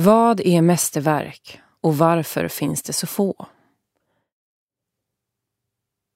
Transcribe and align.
Vad 0.00 0.40
är 0.40 0.62
mästerverk 0.62 1.60
och 1.80 1.98
varför 1.98 2.48
finns 2.48 2.82
det 2.82 2.92
så 2.92 3.06
få? 3.06 3.46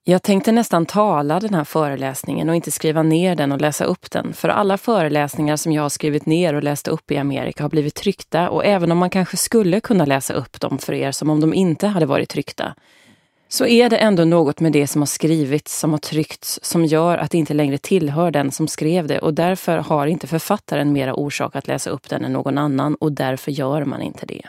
Jag 0.03 0.23
tänkte 0.23 0.51
nästan 0.51 0.85
tala 0.85 1.39
den 1.39 1.53
här 1.53 1.63
föreläsningen 1.63 2.49
och 2.49 2.55
inte 2.55 2.71
skriva 2.71 3.03
ner 3.03 3.35
den 3.35 3.51
och 3.51 3.61
läsa 3.61 3.85
upp 3.85 4.11
den. 4.11 4.33
För 4.33 4.49
alla 4.49 4.77
föreläsningar 4.77 5.55
som 5.55 5.71
jag 5.71 5.81
har 5.81 5.89
skrivit 5.89 6.25
ner 6.25 6.53
och 6.53 6.63
läst 6.63 6.87
upp 6.87 7.11
i 7.11 7.17
Amerika 7.17 7.63
har 7.63 7.69
blivit 7.69 7.95
tryckta 7.95 8.49
och 8.49 8.65
även 8.65 8.91
om 8.91 8.97
man 8.97 9.09
kanske 9.09 9.37
skulle 9.37 9.79
kunna 9.79 10.05
läsa 10.05 10.33
upp 10.33 10.59
dem 10.59 10.77
för 10.77 10.93
er 10.93 11.11
som 11.11 11.29
om 11.29 11.39
de 11.39 11.53
inte 11.53 11.87
hade 11.87 12.05
varit 12.05 12.29
tryckta, 12.29 12.75
så 13.51 13.65
är 13.65 13.89
det 13.89 13.97
ändå 13.97 14.25
något 14.25 14.59
med 14.59 14.71
det 14.71 14.87
som 14.87 15.01
har 15.01 15.05
skrivits, 15.05 15.79
som 15.79 15.91
har 15.91 15.97
tryckts, 15.97 16.59
som 16.63 16.85
gör 16.85 17.17
att 17.17 17.31
det 17.31 17.37
inte 17.37 17.53
längre 17.53 17.77
tillhör 17.77 18.31
den 18.31 18.51
som 18.51 18.67
skrev 18.67 19.07
det 19.07 19.19
och 19.19 19.33
därför 19.33 19.77
har 19.77 20.07
inte 20.07 20.27
författaren 20.27 20.93
mera 20.93 21.13
orsak 21.13 21.55
att 21.55 21.67
läsa 21.67 21.89
upp 21.89 22.09
den 22.09 22.25
än 22.25 22.33
någon 22.33 22.57
annan 22.57 22.95
och 22.95 23.11
därför 23.11 23.51
gör 23.51 23.85
man 23.85 24.01
inte 24.01 24.25
det. 24.25 24.41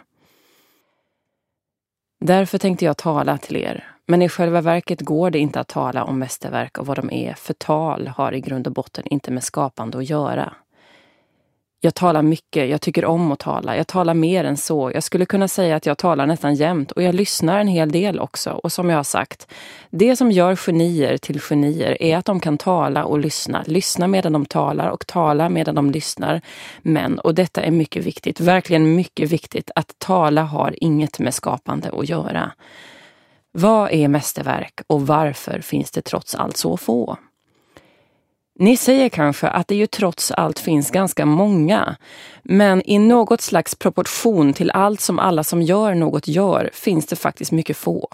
Därför 2.20 2.58
tänkte 2.58 2.84
jag 2.84 2.96
tala 2.96 3.38
till 3.38 3.56
er, 3.56 3.88
men 4.06 4.22
i 4.22 4.28
själva 4.28 4.60
verket 4.60 5.00
går 5.00 5.30
det 5.30 5.38
inte 5.38 5.60
att 5.60 5.68
tala 5.68 6.04
om 6.04 6.18
mästerverk 6.18 6.78
och 6.78 6.86
vad 6.86 6.98
de 6.98 7.10
är, 7.10 7.34
för 7.34 7.54
tal 7.54 8.08
har 8.08 8.32
i 8.32 8.40
grund 8.40 8.66
och 8.66 8.72
botten 8.72 9.04
inte 9.06 9.30
med 9.30 9.44
skapande 9.44 9.98
att 9.98 10.10
göra. 10.10 10.52
Jag 11.84 11.94
talar 11.94 12.22
mycket, 12.22 12.68
jag 12.70 12.80
tycker 12.80 13.04
om 13.04 13.32
att 13.32 13.38
tala, 13.38 13.76
jag 13.76 13.86
talar 13.86 14.14
mer 14.14 14.44
än 14.44 14.56
så. 14.56 14.90
Jag 14.94 15.02
skulle 15.02 15.26
kunna 15.26 15.48
säga 15.48 15.76
att 15.76 15.86
jag 15.86 15.98
talar 15.98 16.26
nästan 16.26 16.54
jämt 16.54 16.92
och 16.92 17.02
jag 17.02 17.14
lyssnar 17.14 17.58
en 17.58 17.68
hel 17.68 17.92
del 17.92 18.20
också. 18.20 18.50
Och 18.50 18.72
som 18.72 18.90
jag 18.90 18.96
har 18.96 19.04
sagt, 19.04 19.52
det 19.90 20.16
som 20.16 20.30
gör 20.30 20.56
genier 20.56 21.16
till 21.16 21.40
genier 21.40 22.02
är 22.02 22.16
att 22.16 22.24
de 22.24 22.40
kan 22.40 22.58
tala 22.58 23.04
och 23.04 23.18
lyssna. 23.18 23.64
Lyssna 23.66 24.06
medan 24.06 24.32
de 24.32 24.46
talar 24.46 24.88
och 24.88 25.06
tala 25.06 25.48
medan 25.48 25.74
de 25.74 25.90
lyssnar. 25.90 26.40
Men, 26.82 27.18
och 27.18 27.34
detta 27.34 27.62
är 27.62 27.70
mycket 27.70 28.04
viktigt, 28.04 28.40
verkligen 28.40 28.94
mycket 28.94 29.32
viktigt, 29.32 29.70
att 29.74 29.98
tala 29.98 30.42
har 30.42 30.74
inget 30.76 31.18
med 31.18 31.34
skapande 31.34 31.90
att 31.90 32.08
göra. 32.08 32.52
Vad 33.52 33.90
är 33.92 34.08
mästerverk 34.08 34.80
och 34.86 35.06
varför 35.06 35.60
finns 35.60 35.90
det 35.90 36.02
trots 36.02 36.34
allt 36.34 36.56
så 36.56 36.76
få? 36.76 37.16
Ni 38.58 38.76
säger 38.76 39.08
kanske 39.08 39.48
att 39.48 39.68
det 39.68 39.74
ju 39.74 39.86
trots 39.86 40.30
allt 40.30 40.58
finns 40.58 40.90
ganska 40.90 41.26
många, 41.26 41.96
men 42.42 42.82
i 42.90 42.98
något 42.98 43.40
slags 43.40 43.74
proportion 43.74 44.52
till 44.52 44.70
allt 44.70 45.00
som 45.00 45.18
alla 45.18 45.44
som 45.44 45.62
gör 45.62 45.94
något 45.94 46.28
gör 46.28 46.70
finns 46.72 47.06
det 47.06 47.16
faktiskt 47.16 47.52
mycket 47.52 47.76
få. 47.76 48.08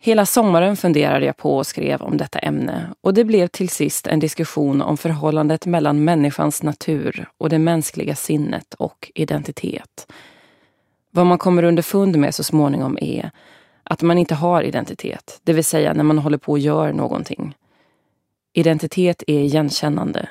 Hela 0.00 0.26
sommaren 0.26 0.76
funderade 0.76 1.26
jag 1.26 1.36
på 1.36 1.56
och 1.56 1.66
skrev 1.66 2.02
om 2.02 2.16
detta 2.16 2.38
ämne 2.38 2.90
och 3.00 3.14
det 3.14 3.24
blev 3.24 3.46
till 3.46 3.68
sist 3.68 4.06
en 4.06 4.20
diskussion 4.20 4.82
om 4.82 4.96
förhållandet 4.96 5.66
mellan 5.66 6.04
människans 6.04 6.62
natur 6.62 7.28
och 7.38 7.48
det 7.48 7.58
mänskliga 7.58 8.14
sinnet 8.14 8.74
och 8.74 9.10
identitet. 9.14 10.06
Vad 11.10 11.26
man 11.26 11.38
kommer 11.38 11.62
underfund 11.62 12.16
med 12.16 12.34
så 12.34 12.44
småningom 12.44 12.98
är 13.00 13.30
att 13.84 14.02
man 14.02 14.18
inte 14.18 14.34
har 14.34 14.62
identitet, 14.62 15.40
det 15.44 15.52
vill 15.52 15.64
säga 15.64 15.92
när 15.92 16.04
man 16.04 16.18
håller 16.18 16.38
på 16.38 16.52
och 16.52 16.58
gör 16.58 16.92
någonting. 16.92 17.54
Identitet 18.56 19.22
är 19.26 19.40
igenkännande. 19.40 20.28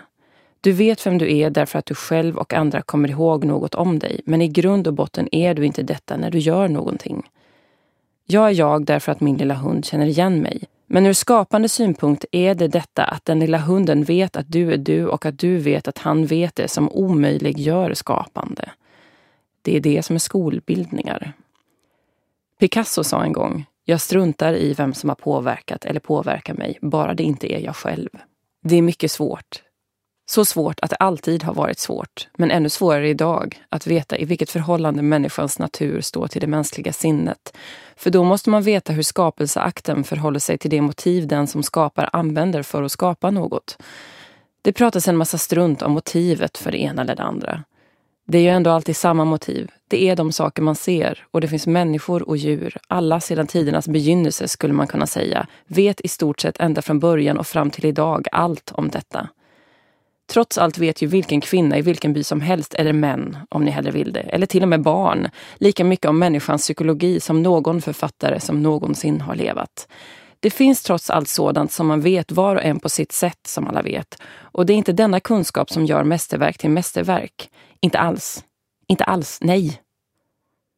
Du 0.62 0.72
vet 0.72 1.06
vem 1.06 1.18
du 1.18 1.38
är 1.38 1.50
därför 1.50 1.80
att 1.80 1.86
du 1.86 1.96
själv 1.96 2.38
och 2.38 2.54
andra 2.54 2.82
kommer 2.82 3.10
ihåg 3.10 3.46
något 3.46 3.76
om 3.76 4.00
dig, 4.00 4.22
men 4.26 4.42
i 4.42 4.48
grund 4.48 4.88
och 4.88 4.94
botten 4.94 5.30
är 5.32 5.54
du 5.54 5.66
inte 5.66 5.84
detta 5.84 6.18
när 6.18 6.32
du 6.32 6.40
gör 6.40 6.68
någonting. 6.68 7.30
Jag 8.26 8.48
är 8.48 8.54
jag 8.54 8.86
därför 8.86 9.12
att 9.12 9.22
min 9.22 9.38
lilla 9.38 9.54
hund 9.54 9.86
känner 9.86 10.06
igen 10.06 10.42
mig. 10.42 10.64
Men 10.88 11.06
ur 11.06 11.14
skapande 11.14 11.70
synpunkt 11.70 12.26
är 12.32 12.56
det 12.56 12.68
detta 12.68 13.04
att 13.04 13.26
den 13.26 13.40
lilla 13.40 13.58
hunden 13.58 14.04
vet 14.04 14.36
att 14.36 14.52
du 14.52 14.74
är 14.74 14.78
du 14.78 15.08
och 15.08 15.26
att 15.26 15.40
du 15.40 15.58
vet 15.58 15.88
att 15.88 15.98
han 15.98 16.26
vet 16.26 16.56
det 16.56 16.68
som 16.68 16.90
omöjliggör 16.92 17.94
skapande. 17.94 18.70
Det 19.62 19.76
är 19.76 19.80
det 19.80 20.04
som 20.04 20.16
är 20.16 20.20
skolbildningar. 20.20 21.34
Picasso 22.60 23.04
sa 23.04 23.24
en 23.24 23.34
gång, 23.34 23.66
jag 23.86 24.02
struntar 24.02 24.54
i 24.54 24.74
vem 24.74 24.94
som 24.94 25.10
har 25.10 25.16
påverkat 25.16 25.86
eller 25.86 26.00
påverkar 26.00 26.54
mig, 26.54 26.78
bara 26.82 27.14
det 27.14 27.24
inte 27.24 27.54
är 27.54 27.60
jag 27.60 27.76
själv. 27.76 28.10
Det 28.64 28.76
är 28.76 28.82
mycket 28.82 29.12
svårt. 29.12 29.62
Så 30.26 30.46
svårt 30.46 30.80
att 30.80 30.90
det 30.90 30.96
alltid 30.96 31.44
har 31.44 31.54
varit 31.54 31.80
svårt, 31.80 32.28
men 32.38 32.52
ännu 32.52 32.70
svårare 32.70 33.10
idag, 33.10 33.64
att 33.70 33.88
veta 33.88 34.18
i 34.18 34.26
vilket 34.26 34.50
förhållande 34.50 35.02
människans 35.02 35.60
natur 35.60 36.02
står 36.02 36.28
till 36.28 36.42
det 36.42 36.48
mänskliga 36.48 36.94
sinnet. 36.94 37.58
För 37.96 38.10
då 38.10 38.24
måste 38.24 38.50
man 38.50 38.64
veta 38.64 38.94
hur 38.94 39.04
skapelseakten 39.04 40.04
förhåller 40.04 40.40
sig 40.40 40.58
till 40.58 40.70
det 40.70 40.82
motiv 40.82 41.28
den 41.28 41.48
som 41.48 41.64
skapar 41.64 42.10
använder 42.14 42.64
för 42.64 42.84
att 42.84 42.92
skapa 42.92 43.32
något. 43.32 43.78
Det 44.62 44.74
pratas 44.74 45.08
en 45.08 45.18
massa 45.18 45.38
strunt 45.38 45.82
om 45.82 45.92
motivet 45.92 46.58
för 46.58 46.72
det 46.72 46.82
ena 46.82 47.02
eller 47.02 47.16
det 47.16 47.24
andra. 47.24 47.64
Det 48.28 48.38
är 48.38 48.42
ju 48.42 48.50
ändå 48.50 48.70
alltid 48.70 48.96
samma 48.96 49.26
motiv. 49.26 49.72
Det 49.94 50.04
är 50.04 50.16
de 50.16 50.32
saker 50.32 50.62
man 50.62 50.76
ser 50.76 51.26
och 51.32 51.42
det 51.42 51.48
finns 51.48 51.68
människor 51.68 52.30
och 52.30 52.38
djur, 52.38 52.78
alla 52.88 53.20
sedan 53.20 53.48
tidernas 53.48 53.88
begynnelse 53.88 54.48
skulle 54.48 54.74
man 54.74 54.88
kunna 54.88 55.08
säga, 55.08 55.48
vet 55.68 56.02
i 56.02 56.08
stort 56.08 56.42
sett 56.42 56.60
ända 56.60 56.82
från 56.82 57.00
början 57.00 57.38
och 57.38 57.48
fram 57.48 57.70
till 57.70 57.86
idag 57.86 58.28
allt 58.32 58.72
om 58.72 58.90
detta. 58.90 59.30
Trots 60.32 60.58
allt 60.58 60.78
vet 60.78 61.02
ju 61.02 61.08
vilken 61.08 61.42
kvinna 61.42 61.78
i 61.78 61.82
vilken 61.82 62.14
by 62.14 62.24
som 62.24 62.42
helst, 62.42 62.74
eller 62.74 62.94
män 62.94 63.38
om 63.50 63.66
ni 63.66 63.72
hellre 63.72 63.92
vill 63.92 64.14
det, 64.14 64.20
eller 64.20 64.46
till 64.46 64.64
och 64.64 64.70
med 64.70 64.82
barn, 64.82 65.30
lika 65.56 65.84
mycket 65.84 66.10
om 66.10 66.20
människans 66.20 66.62
psykologi 66.62 67.20
som 67.20 67.44
någon 67.44 67.82
författare 67.82 68.40
som 68.40 68.64
någonsin 68.64 69.22
har 69.22 69.36
levat. 69.36 69.88
Det 70.40 70.50
finns 70.50 70.84
trots 70.84 71.10
allt 71.10 71.30
sådant 71.30 71.72
som 71.72 71.88
man 71.88 72.02
vet 72.02 72.32
var 72.32 72.56
och 72.56 72.64
en 72.64 72.80
på 72.80 72.90
sitt 72.90 73.12
sätt, 73.12 73.48
som 73.48 73.68
alla 73.68 73.82
vet. 73.82 74.22
Och 74.36 74.66
det 74.66 74.74
är 74.74 74.78
inte 74.78 74.94
denna 74.94 75.20
kunskap 75.20 75.70
som 75.70 75.86
gör 75.86 76.04
mästerverk 76.04 76.58
till 76.58 76.70
mästerverk. 76.70 77.50
Inte 77.82 78.00
alls. 78.00 78.44
Inte 78.88 79.04
alls, 79.04 79.38
nej. 79.42 79.83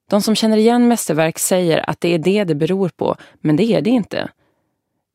De 0.09 0.21
som 0.21 0.35
känner 0.35 0.57
igen 0.57 0.87
mästerverk 0.87 1.39
säger 1.39 1.89
att 1.89 2.01
det 2.01 2.13
är 2.13 2.19
det 2.19 2.43
det 2.43 2.55
beror 2.55 2.89
på, 2.89 3.15
men 3.41 3.55
det 3.55 3.63
är 3.63 3.81
det 3.81 3.89
inte. 3.89 4.29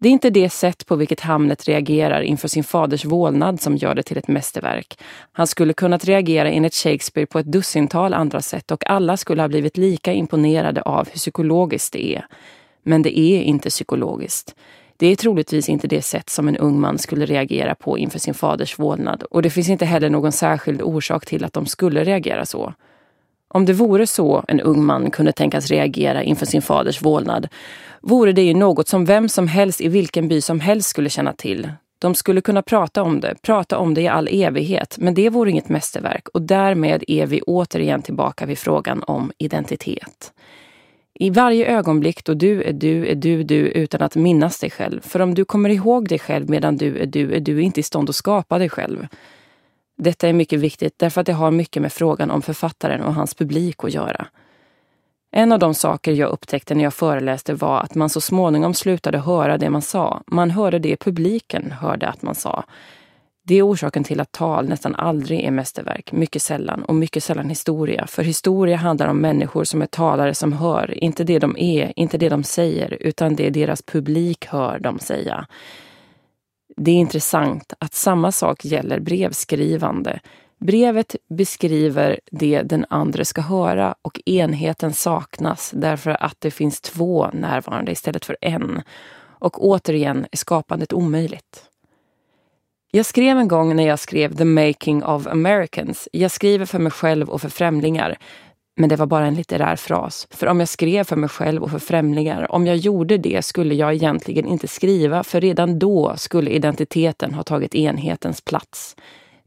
Det 0.00 0.08
är 0.08 0.12
inte 0.12 0.30
det 0.30 0.50
sätt 0.50 0.86
på 0.86 0.96
vilket 0.96 1.20
Hamlet 1.20 1.68
reagerar 1.68 2.20
inför 2.20 2.48
sin 2.48 2.64
faders 2.64 3.04
vålnad 3.04 3.60
som 3.60 3.76
gör 3.76 3.94
det 3.94 4.02
till 4.02 4.18
ett 4.18 4.28
mästerverk. 4.28 4.98
Han 5.32 5.46
skulle 5.46 5.72
kunnat 5.72 6.04
reagera 6.04 6.50
enligt 6.50 6.74
Shakespeare 6.74 7.26
på 7.26 7.38
ett 7.38 7.46
dussintal 7.46 8.14
andra 8.14 8.40
sätt 8.40 8.70
och 8.70 8.90
alla 8.90 9.16
skulle 9.16 9.42
ha 9.42 9.48
blivit 9.48 9.76
lika 9.76 10.12
imponerade 10.12 10.82
av 10.82 11.08
hur 11.08 11.18
psykologiskt 11.18 11.92
det 11.92 12.16
är. 12.16 12.26
Men 12.82 13.02
det 13.02 13.18
är 13.18 13.42
inte 13.42 13.70
psykologiskt. 13.70 14.54
Det 14.96 15.06
är 15.06 15.16
troligtvis 15.16 15.68
inte 15.68 15.86
det 15.86 16.02
sätt 16.02 16.30
som 16.30 16.48
en 16.48 16.56
ung 16.56 16.80
man 16.80 16.98
skulle 16.98 17.26
reagera 17.26 17.74
på 17.74 17.98
inför 17.98 18.18
sin 18.18 18.34
faders 18.34 18.78
vålnad 18.78 19.22
och 19.22 19.42
det 19.42 19.50
finns 19.50 19.68
inte 19.68 19.84
heller 19.84 20.10
någon 20.10 20.32
särskild 20.32 20.82
orsak 20.82 21.26
till 21.26 21.44
att 21.44 21.52
de 21.52 21.66
skulle 21.66 22.04
reagera 22.04 22.46
så. 22.46 22.74
Om 23.54 23.64
det 23.64 23.72
vore 23.72 24.06
så 24.06 24.44
en 24.48 24.60
ung 24.60 24.84
man 24.84 25.10
kunde 25.10 25.32
tänkas 25.32 25.70
reagera 25.70 26.22
inför 26.22 26.46
sin 26.46 26.62
faders 26.62 27.02
vålnad 27.02 27.48
vore 28.00 28.32
det 28.32 28.42
ju 28.42 28.54
något 28.54 28.88
som 28.88 29.04
vem 29.04 29.28
som 29.28 29.48
helst 29.48 29.80
i 29.80 29.88
vilken 29.88 30.28
by 30.28 30.40
som 30.40 30.60
helst 30.60 30.88
skulle 30.88 31.10
känna 31.10 31.32
till. 31.32 31.72
De 31.98 32.14
skulle 32.14 32.40
kunna 32.40 32.62
prata 32.62 33.02
om 33.02 33.20
det, 33.20 33.34
prata 33.42 33.78
om 33.78 33.94
det 33.94 34.00
i 34.00 34.08
all 34.08 34.28
evighet, 34.30 34.96
men 34.98 35.14
det 35.14 35.30
vore 35.30 35.50
inget 35.50 35.68
mästerverk 35.68 36.28
och 36.28 36.42
därmed 36.42 37.04
är 37.08 37.26
vi 37.26 37.42
återigen 37.42 38.02
tillbaka 38.02 38.46
vid 38.46 38.58
frågan 38.58 39.02
om 39.02 39.32
identitet. 39.38 40.32
I 41.14 41.30
varje 41.30 41.66
ögonblick 41.66 42.24
då 42.24 42.34
du 42.34 42.62
är 42.62 42.72
du 42.72 43.06
är 43.06 43.14
du 43.14 43.42
du 43.42 43.68
utan 43.68 44.02
att 44.02 44.16
minnas 44.16 44.60
dig 44.60 44.70
själv. 44.70 45.00
För 45.00 45.20
om 45.20 45.34
du 45.34 45.44
kommer 45.44 45.70
ihåg 45.70 46.08
dig 46.08 46.18
själv 46.18 46.50
medan 46.50 46.76
du 46.76 46.98
är 46.98 47.06
du 47.06 47.34
är 47.34 47.40
du 47.40 47.62
inte 47.62 47.80
i 47.80 47.82
stånd 47.82 48.10
att 48.10 48.16
skapa 48.16 48.58
dig 48.58 48.68
själv. 48.68 49.06
Detta 50.02 50.28
är 50.28 50.32
mycket 50.32 50.60
viktigt 50.60 50.98
därför 50.98 51.20
att 51.20 51.26
det 51.26 51.32
har 51.32 51.50
mycket 51.50 51.82
med 51.82 51.92
frågan 51.92 52.30
om 52.30 52.42
författaren 52.42 53.02
och 53.02 53.14
hans 53.14 53.34
publik 53.34 53.84
att 53.84 53.94
göra. 53.94 54.26
En 55.32 55.52
av 55.52 55.58
de 55.58 55.74
saker 55.74 56.12
jag 56.12 56.30
upptäckte 56.30 56.74
när 56.74 56.84
jag 56.84 56.94
föreläste 56.94 57.54
var 57.54 57.80
att 57.80 57.94
man 57.94 58.10
så 58.10 58.20
småningom 58.20 58.74
slutade 58.74 59.18
höra 59.18 59.58
det 59.58 59.70
man 59.70 59.82
sa. 59.82 60.22
Man 60.26 60.50
hörde 60.50 60.78
det 60.78 60.96
publiken 60.96 61.70
hörde 61.70 62.08
att 62.08 62.22
man 62.22 62.34
sa. 62.34 62.64
Det 63.42 63.54
är 63.54 63.66
orsaken 63.66 64.04
till 64.04 64.20
att 64.20 64.32
tal 64.32 64.68
nästan 64.68 64.94
aldrig 64.94 65.40
är 65.40 65.50
mästerverk, 65.50 66.12
mycket 66.12 66.42
sällan, 66.42 66.82
och 66.84 66.94
mycket 66.94 67.24
sällan 67.24 67.48
historia. 67.48 68.06
För 68.06 68.22
historia 68.22 68.76
handlar 68.76 69.08
om 69.08 69.18
människor 69.18 69.64
som 69.64 69.82
är 69.82 69.86
talare 69.86 70.34
som 70.34 70.52
hör, 70.52 71.04
inte 71.04 71.24
det 71.24 71.38
de 71.38 71.56
är, 71.58 71.92
inte 71.96 72.18
det 72.18 72.28
de 72.28 72.44
säger, 72.44 72.96
utan 73.00 73.36
det 73.36 73.50
deras 73.50 73.82
publik 73.82 74.46
hör 74.46 74.78
dem 74.78 74.98
säga. 74.98 75.46
Det 76.82 76.90
är 76.90 76.94
intressant 76.94 77.72
att 77.78 77.94
samma 77.94 78.32
sak 78.32 78.64
gäller 78.64 79.00
brevskrivande. 79.00 80.20
Brevet 80.58 81.16
beskriver 81.28 82.20
det 82.30 82.62
den 82.62 82.86
andra 82.88 83.24
ska 83.24 83.40
höra 83.40 83.94
och 84.02 84.20
enheten 84.26 84.92
saknas 84.92 85.70
därför 85.74 86.10
att 86.10 86.36
det 86.38 86.50
finns 86.50 86.80
två 86.80 87.30
närvarande 87.32 87.92
istället 87.92 88.24
för 88.24 88.36
en. 88.40 88.82
Och 89.38 89.64
återigen 89.64 90.26
är 90.32 90.36
skapandet 90.36 90.92
omöjligt. 90.92 91.64
Jag 92.90 93.06
skrev 93.06 93.38
en 93.38 93.48
gång 93.48 93.76
när 93.76 93.86
jag 93.86 93.98
skrev 93.98 94.36
The 94.36 94.44
Making 94.44 95.04
of 95.04 95.26
Americans. 95.26 96.08
Jag 96.12 96.30
skriver 96.30 96.66
för 96.66 96.78
mig 96.78 96.92
själv 96.92 97.28
och 97.28 97.40
för 97.40 97.48
främlingar. 97.48 98.18
Men 98.76 98.88
det 98.88 98.96
var 98.96 99.06
bara 99.06 99.26
en 99.26 99.34
litterär 99.34 99.76
fras. 99.76 100.26
För 100.30 100.46
om 100.46 100.60
jag 100.60 100.68
skrev 100.68 101.04
för 101.04 101.16
mig 101.16 101.28
själv 101.28 101.62
och 101.62 101.70
för 101.70 101.78
främlingar, 101.78 102.52
om 102.52 102.66
jag 102.66 102.76
gjorde 102.76 103.18
det 103.18 103.44
skulle 103.44 103.74
jag 103.74 103.94
egentligen 103.94 104.46
inte 104.46 104.68
skriva, 104.68 105.22
för 105.22 105.40
redan 105.40 105.78
då 105.78 106.14
skulle 106.16 106.50
identiteten 106.50 107.34
ha 107.34 107.42
tagit 107.42 107.74
enhetens 107.74 108.40
plats. 108.40 108.96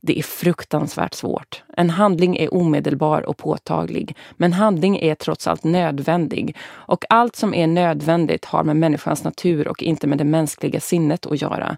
Det 0.06 0.20
är 0.20 0.24
fruktansvärt 0.24 1.14
svårt. 1.14 1.64
En 1.78 1.90
handling 1.90 2.38
är 2.38 2.54
omedelbar 2.54 3.22
och 3.22 3.38
påtaglig, 3.38 4.16
men 4.32 4.54
handling 4.54 4.98
är 4.98 5.16
trots 5.16 5.48
allt 5.48 5.64
nödvändig. 5.64 6.56
Och 6.66 7.06
allt 7.10 7.36
som 7.36 7.54
är 7.54 7.68
nödvändigt 7.68 8.46
har 8.46 8.64
med 8.64 8.76
människans 8.76 9.24
natur 9.24 9.68
och 9.68 9.84
inte 9.84 10.08
med 10.08 10.18
det 10.18 10.24
mänskliga 10.24 10.80
sinnet 10.80 11.26
att 11.26 11.42
göra. 11.42 11.78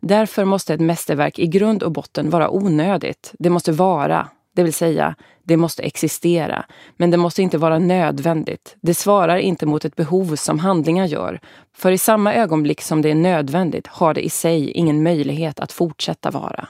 Därför 0.00 0.44
måste 0.44 0.74
ett 0.74 0.80
mästerverk 0.80 1.38
i 1.38 1.46
grund 1.46 1.82
och 1.82 1.92
botten 1.92 2.30
vara 2.30 2.50
onödigt. 2.50 3.32
Det 3.38 3.50
måste 3.50 3.72
vara, 3.72 4.28
det 4.54 4.62
vill 4.62 4.74
säga, 4.74 5.14
det 5.42 5.56
måste 5.56 5.82
existera. 5.82 6.64
Men 6.96 7.10
det 7.10 7.16
måste 7.16 7.42
inte 7.42 7.58
vara 7.58 7.78
nödvändigt. 7.78 8.76
Det 8.80 8.94
svarar 8.94 9.36
inte 9.36 9.66
mot 9.66 9.84
ett 9.84 9.96
behov 9.96 10.36
som 10.36 10.58
handlingar 10.58 11.06
gör. 11.06 11.40
För 11.76 11.92
i 11.92 11.98
samma 11.98 12.34
ögonblick 12.34 12.82
som 12.82 13.02
det 13.02 13.10
är 13.10 13.14
nödvändigt 13.14 13.86
har 13.86 14.14
det 14.14 14.24
i 14.24 14.30
sig 14.30 14.70
ingen 14.70 15.02
möjlighet 15.02 15.60
att 15.60 15.72
fortsätta 15.72 16.30
vara. 16.30 16.68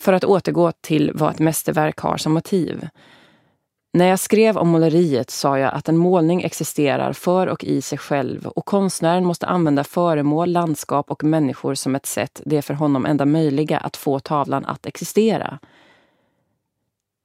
För 0.00 0.12
att 0.12 0.24
återgå 0.24 0.72
till 0.72 1.10
vad 1.14 1.30
ett 1.30 1.38
mästerverk 1.38 1.98
har 1.98 2.16
som 2.16 2.32
motiv. 2.32 2.88
När 3.92 4.06
jag 4.06 4.18
skrev 4.18 4.56
om 4.56 4.68
måleriet 4.68 5.30
sa 5.30 5.58
jag 5.58 5.74
att 5.74 5.88
en 5.88 5.96
målning 5.96 6.42
existerar 6.42 7.12
för 7.12 7.46
och 7.46 7.64
i 7.64 7.82
sig 7.82 7.98
själv 7.98 8.46
och 8.46 8.64
konstnären 8.64 9.24
måste 9.24 9.46
använda 9.46 9.84
föremål, 9.84 10.52
landskap 10.52 11.10
och 11.10 11.24
människor 11.24 11.74
som 11.74 11.94
ett 11.94 12.06
sätt 12.06 12.40
det 12.44 12.56
är 12.56 12.62
för 12.62 12.74
honom 12.74 13.06
enda 13.06 13.24
möjliga 13.24 13.78
att 13.78 13.96
få 13.96 14.18
tavlan 14.18 14.64
att 14.64 14.86
existera. 14.86 15.58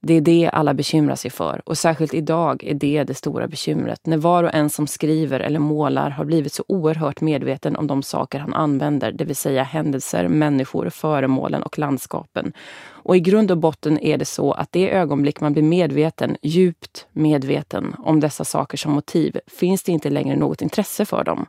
Det 0.04 0.14
är 0.14 0.20
det 0.20 0.50
alla 0.52 0.74
bekymrar 0.74 1.16
sig 1.16 1.30
för 1.30 1.62
och 1.64 1.78
särskilt 1.78 2.14
idag 2.14 2.64
är 2.64 2.74
det 2.74 3.04
det 3.04 3.14
stora 3.14 3.48
bekymret 3.48 4.06
när 4.06 4.16
var 4.16 4.44
och 4.44 4.54
en 4.54 4.70
som 4.70 4.86
skriver 4.86 5.40
eller 5.40 5.58
målar 5.58 6.10
har 6.10 6.24
blivit 6.24 6.52
så 6.52 6.64
oerhört 6.68 7.20
medveten 7.20 7.76
om 7.76 7.86
de 7.86 8.02
saker 8.02 8.38
han 8.38 8.54
använder, 8.54 9.12
det 9.12 9.24
vill 9.24 9.36
säga 9.36 9.62
händelser, 9.62 10.28
människor, 10.28 10.90
föremålen 10.90 11.62
och 11.62 11.78
landskapen. 11.78 12.52
Och 12.84 13.16
i 13.16 13.20
grund 13.20 13.50
och 13.50 13.58
botten 13.58 13.98
är 13.98 14.18
det 14.18 14.24
så 14.24 14.52
att 14.52 14.72
det 14.72 14.90
ögonblick 14.90 15.40
man 15.40 15.52
blir 15.52 15.62
medveten, 15.62 16.36
djupt 16.42 17.06
medveten 17.12 17.94
om 17.98 18.20
dessa 18.20 18.44
saker 18.44 18.78
som 18.78 18.92
motiv, 18.92 19.38
finns 19.46 19.82
det 19.82 19.92
inte 19.92 20.10
längre 20.10 20.36
något 20.36 20.62
intresse 20.62 21.04
för 21.04 21.24
dem. 21.24 21.46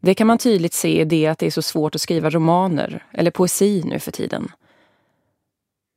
Det 0.00 0.14
kan 0.14 0.26
man 0.26 0.38
tydligt 0.38 0.74
se 0.74 1.00
i 1.00 1.04
det 1.04 1.26
att 1.26 1.38
det 1.38 1.46
är 1.46 1.50
så 1.50 1.62
svårt 1.62 1.94
att 1.94 2.00
skriva 2.00 2.30
romaner 2.30 3.04
eller 3.12 3.30
poesi 3.30 3.82
nu 3.84 3.98
för 3.98 4.12
tiden. 4.12 4.48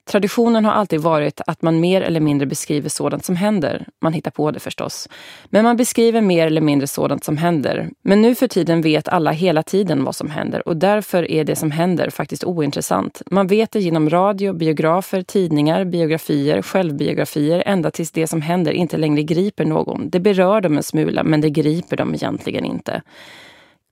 Traditionen 0.10 0.66
har 0.66 0.72
alltid 0.72 1.02
varit 1.02 1.42
att 1.48 1.62
man 1.62 1.80
mer 1.80 2.02
eller 2.02 2.20
mindre 2.20 2.46
beskriver 2.48 2.90
sådant 2.90 3.26
som 3.26 3.36
händer. 3.36 3.86
Man 4.02 4.14
hittar 4.14 4.32
på 4.32 4.52
det 4.52 4.60
förstås. 4.60 5.10
Men 5.50 5.64
man 5.64 5.78
beskriver 5.78 6.22
mer 6.22 6.48
eller 6.48 6.62
mindre 6.62 6.88
sådant 6.88 7.24
som 7.24 7.38
händer. 7.38 7.90
Men 8.02 8.22
nu 8.22 8.36
för 8.36 8.48
tiden 8.48 8.82
vet 8.82 9.08
alla 9.08 9.32
hela 9.32 9.64
tiden 9.64 10.04
vad 10.04 10.16
som 10.16 10.30
händer 10.30 10.68
och 10.68 10.78
därför 10.78 11.32
är 11.32 11.44
det 11.44 11.56
som 11.56 11.72
händer 11.72 12.10
faktiskt 12.10 12.44
ointressant. 12.44 13.22
Man 13.32 13.48
vet 13.48 13.72
det 13.72 13.80
genom 13.80 14.10
radio, 14.10 14.54
biografer, 14.54 15.22
tidningar, 15.22 15.86
biografier, 15.86 16.62
självbiografier 16.62 17.64
ända 17.66 17.92
tills 17.92 18.12
det 18.12 18.28
som 18.28 18.42
händer 18.42 18.72
inte 18.72 18.98
längre 18.98 19.24
griper 19.24 19.66
någon. 19.66 20.10
Det 20.10 20.20
berör 20.20 20.62
dem 20.62 20.78
en 20.78 20.84
smula 20.84 21.24
men 21.24 21.42
det 21.42 21.50
griper 21.50 21.98
dem 21.98 22.14
egentligen 22.14 22.66
inte. 22.66 23.02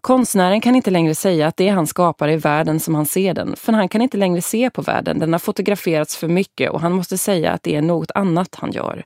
Konstnären 0.08 0.62
kan 0.62 0.76
inte 0.76 0.92
längre 0.92 1.16
säga 1.16 1.48
att 1.48 1.58
det 1.58 1.68
han 1.68 1.88
skapar 1.88 2.28
är 2.28 2.38
världen 2.38 2.80
som 2.80 2.96
han 2.96 3.06
ser 3.06 3.34
den, 3.34 3.56
för 3.56 3.74
han 3.74 3.90
kan 3.90 4.02
inte 4.02 4.18
längre 4.18 4.42
se 4.42 4.70
på 4.70 4.82
världen. 4.82 5.20
Den 5.20 5.32
har 5.32 5.40
fotograferats 5.40 6.18
för 6.18 6.28
mycket 6.28 6.72
och 6.72 6.82
han 6.82 6.92
måste 6.92 7.18
säga 7.18 7.52
att 7.52 7.64
det 7.64 7.76
är 7.76 7.82
något 7.82 8.12
annat 8.16 8.56
han 8.56 8.72
gör. 8.72 9.04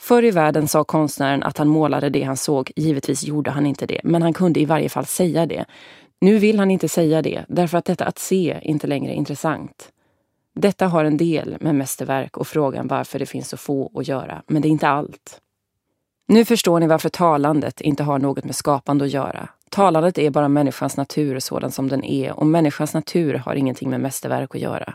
Förr 0.00 0.22
i 0.22 0.30
världen 0.30 0.68
sa 0.68 0.84
konstnären 0.84 1.42
att 1.42 1.58
han 1.58 1.68
målade 1.68 2.10
det 2.10 2.22
han 2.22 2.36
såg. 2.36 2.72
Givetvis 2.76 3.24
gjorde 3.24 3.50
han 3.50 3.66
inte 3.66 3.86
det, 3.86 4.00
men 4.04 4.22
han 4.22 4.32
kunde 4.32 4.60
i 4.60 4.64
varje 4.64 4.88
fall 4.88 5.06
säga 5.06 5.46
det. 5.46 5.64
Nu 6.20 6.38
vill 6.38 6.58
han 6.58 6.70
inte 6.70 6.88
säga 6.88 7.22
det, 7.22 7.44
därför 7.48 7.78
att 7.78 7.84
detta 7.84 8.04
att 8.04 8.18
se 8.18 8.58
inte 8.62 8.86
längre 8.86 9.12
är 9.12 9.16
intressant. 9.16 9.88
Detta 10.54 10.86
har 10.86 11.04
en 11.04 11.16
del 11.16 11.56
med 11.60 11.74
mästerverk 11.74 12.36
och 12.36 12.46
frågan 12.46 12.86
varför 12.86 13.18
det 13.18 13.26
finns 13.26 13.48
så 13.48 13.56
få 13.56 13.90
att 13.94 14.08
göra, 14.08 14.42
men 14.46 14.62
det 14.62 14.68
är 14.68 14.70
inte 14.70 14.88
allt. 14.88 15.40
Nu 16.26 16.44
förstår 16.44 16.80
ni 16.80 16.86
varför 16.86 17.08
talandet 17.08 17.80
inte 17.80 18.02
har 18.02 18.18
något 18.18 18.44
med 18.44 18.56
skapande 18.56 19.04
att 19.04 19.10
göra. 19.10 19.48
Talandet 19.70 20.18
är 20.18 20.30
bara 20.30 20.48
människans 20.48 20.96
natur 20.96 21.38
sådan 21.38 21.70
som 21.70 21.88
den 21.88 22.04
är 22.04 22.32
och 22.32 22.46
människans 22.46 22.94
natur 22.94 23.34
har 23.34 23.54
ingenting 23.54 23.90
med 23.90 24.00
mästerverk 24.00 24.54
att 24.54 24.60
göra. 24.60 24.94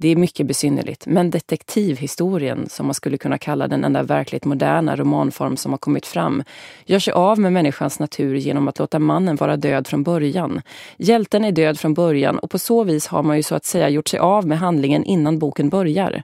Det 0.00 0.08
är 0.08 0.16
mycket 0.16 0.46
besynnerligt, 0.46 1.06
men 1.06 1.30
detektivhistorien, 1.30 2.68
som 2.68 2.86
man 2.86 2.94
skulle 2.94 3.18
kunna 3.18 3.38
kalla 3.38 3.68
den 3.68 3.84
enda 3.84 4.02
verkligt 4.02 4.44
moderna 4.44 4.96
romanform 4.96 5.56
som 5.56 5.72
har 5.72 5.78
kommit 5.78 6.06
fram, 6.06 6.42
gör 6.86 6.98
sig 6.98 7.12
av 7.12 7.38
med 7.38 7.52
människans 7.52 7.98
natur 7.98 8.34
genom 8.34 8.68
att 8.68 8.78
låta 8.78 8.98
mannen 8.98 9.36
vara 9.36 9.56
död 9.56 9.86
från 9.86 10.02
början. 10.02 10.62
Hjälten 10.96 11.44
är 11.44 11.52
död 11.52 11.78
från 11.78 11.94
början 11.94 12.38
och 12.38 12.50
på 12.50 12.58
så 12.58 12.84
vis 12.84 13.06
har 13.06 13.22
man 13.22 13.36
ju 13.36 13.42
så 13.42 13.54
att 13.54 13.64
säga 13.64 13.88
gjort 13.88 14.08
sig 14.08 14.20
av 14.20 14.46
med 14.46 14.58
handlingen 14.58 15.04
innan 15.04 15.38
boken 15.38 15.68
börjar. 15.68 16.22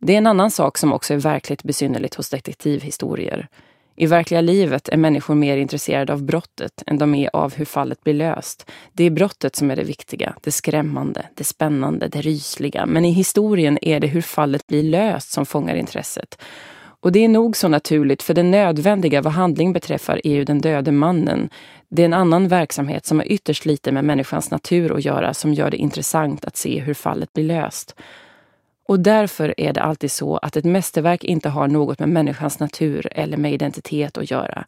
Det 0.00 0.14
är 0.14 0.18
en 0.18 0.26
annan 0.26 0.50
sak 0.50 0.78
som 0.78 0.92
också 0.92 1.14
är 1.14 1.18
verkligt 1.18 1.62
besynnerligt 1.62 2.14
hos 2.14 2.30
detektivhistorier. 2.30 3.48
I 4.00 4.06
verkliga 4.06 4.40
livet 4.40 4.88
är 4.88 4.96
människor 4.96 5.34
mer 5.34 5.56
intresserade 5.56 6.12
av 6.12 6.22
brottet 6.22 6.82
än 6.86 6.98
de 6.98 7.14
är 7.14 7.30
av 7.36 7.54
hur 7.54 7.64
fallet 7.64 8.04
blir 8.04 8.14
löst. 8.14 8.70
Det 8.92 9.04
är 9.04 9.10
brottet 9.10 9.56
som 9.56 9.70
är 9.70 9.76
det 9.76 9.84
viktiga, 9.84 10.34
det 10.42 10.50
skrämmande, 10.50 11.26
det 11.34 11.44
spännande, 11.44 12.08
det 12.08 12.20
rysliga. 12.20 12.86
Men 12.86 13.04
i 13.04 13.10
historien 13.10 13.78
är 13.82 14.00
det 14.00 14.06
hur 14.06 14.20
fallet 14.20 14.66
blir 14.66 14.82
löst 14.82 15.30
som 15.30 15.46
fångar 15.46 15.74
intresset. 15.74 16.38
Och 17.00 17.12
det 17.12 17.24
är 17.24 17.28
nog 17.28 17.56
så 17.56 17.68
naturligt, 17.68 18.22
för 18.22 18.34
det 18.34 18.42
nödvändiga 18.42 19.22
vad 19.22 19.32
handling 19.32 19.72
beträffar 19.72 20.20
är 20.24 20.34
ju 20.34 20.44
den 20.44 20.60
döde 20.60 20.92
mannen. 20.92 21.50
Det 21.88 22.02
är 22.02 22.06
en 22.06 22.14
annan 22.14 22.48
verksamhet 22.48 23.06
som 23.06 23.18
har 23.18 23.32
ytterst 23.32 23.66
lite 23.66 23.92
med 23.92 24.04
människans 24.04 24.50
natur 24.50 24.96
att 24.96 25.04
göra 25.04 25.34
som 25.34 25.54
gör 25.54 25.70
det 25.70 25.76
intressant 25.76 26.44
att 26.44 26.56
se 26.56 26.80
hur 26.80 26.94
fallet 26.94 27.32
blir 27.32 27.44
löst. 27.44 27.94
Och 28.88 29.00
därför 29.00 29.54
är 29.60 29.72
det 29.72 29.82
alltid 29.82 30.12
så 30.12 30.36
att 30.36 30.56
ett 30.56 30.64
mästerverk 30.64 31.24
inte 31.24 31.48
har 31.48 31.68
något 31.68 31.98
med 31.98 32.08
människans 32.08 32.58
natur 32.58 33.08
eller 33.12 33.36
med 33.36 33.52
identitet 33.52 34.18
att 34.18 34.30
göra. 34.30 34.64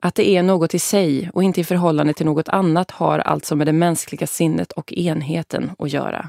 Att 0.00 0.14
det 0.14 0.28
är 0.28 0.42
något 0.42 0.74
i 0.74 0.78
sig 0.78 1.30
och 1.34 1.42
inte 1.42 1.60
i 1.60 1.64
förhållande 1.64 2.14
till 2.14 2.26
något 2.26 2.48
annat 2.48 2.90
har 2.90 3.18
alltså 3.18 3.56
med 3.56 3.66
det 3.66 3.72
mänskliga 3.72 4.26
sinnet 4.26 4.72
och 4.72 4.92
enheten 4.92 5.70
att 5.78 5.92
göra. 5.92 6.28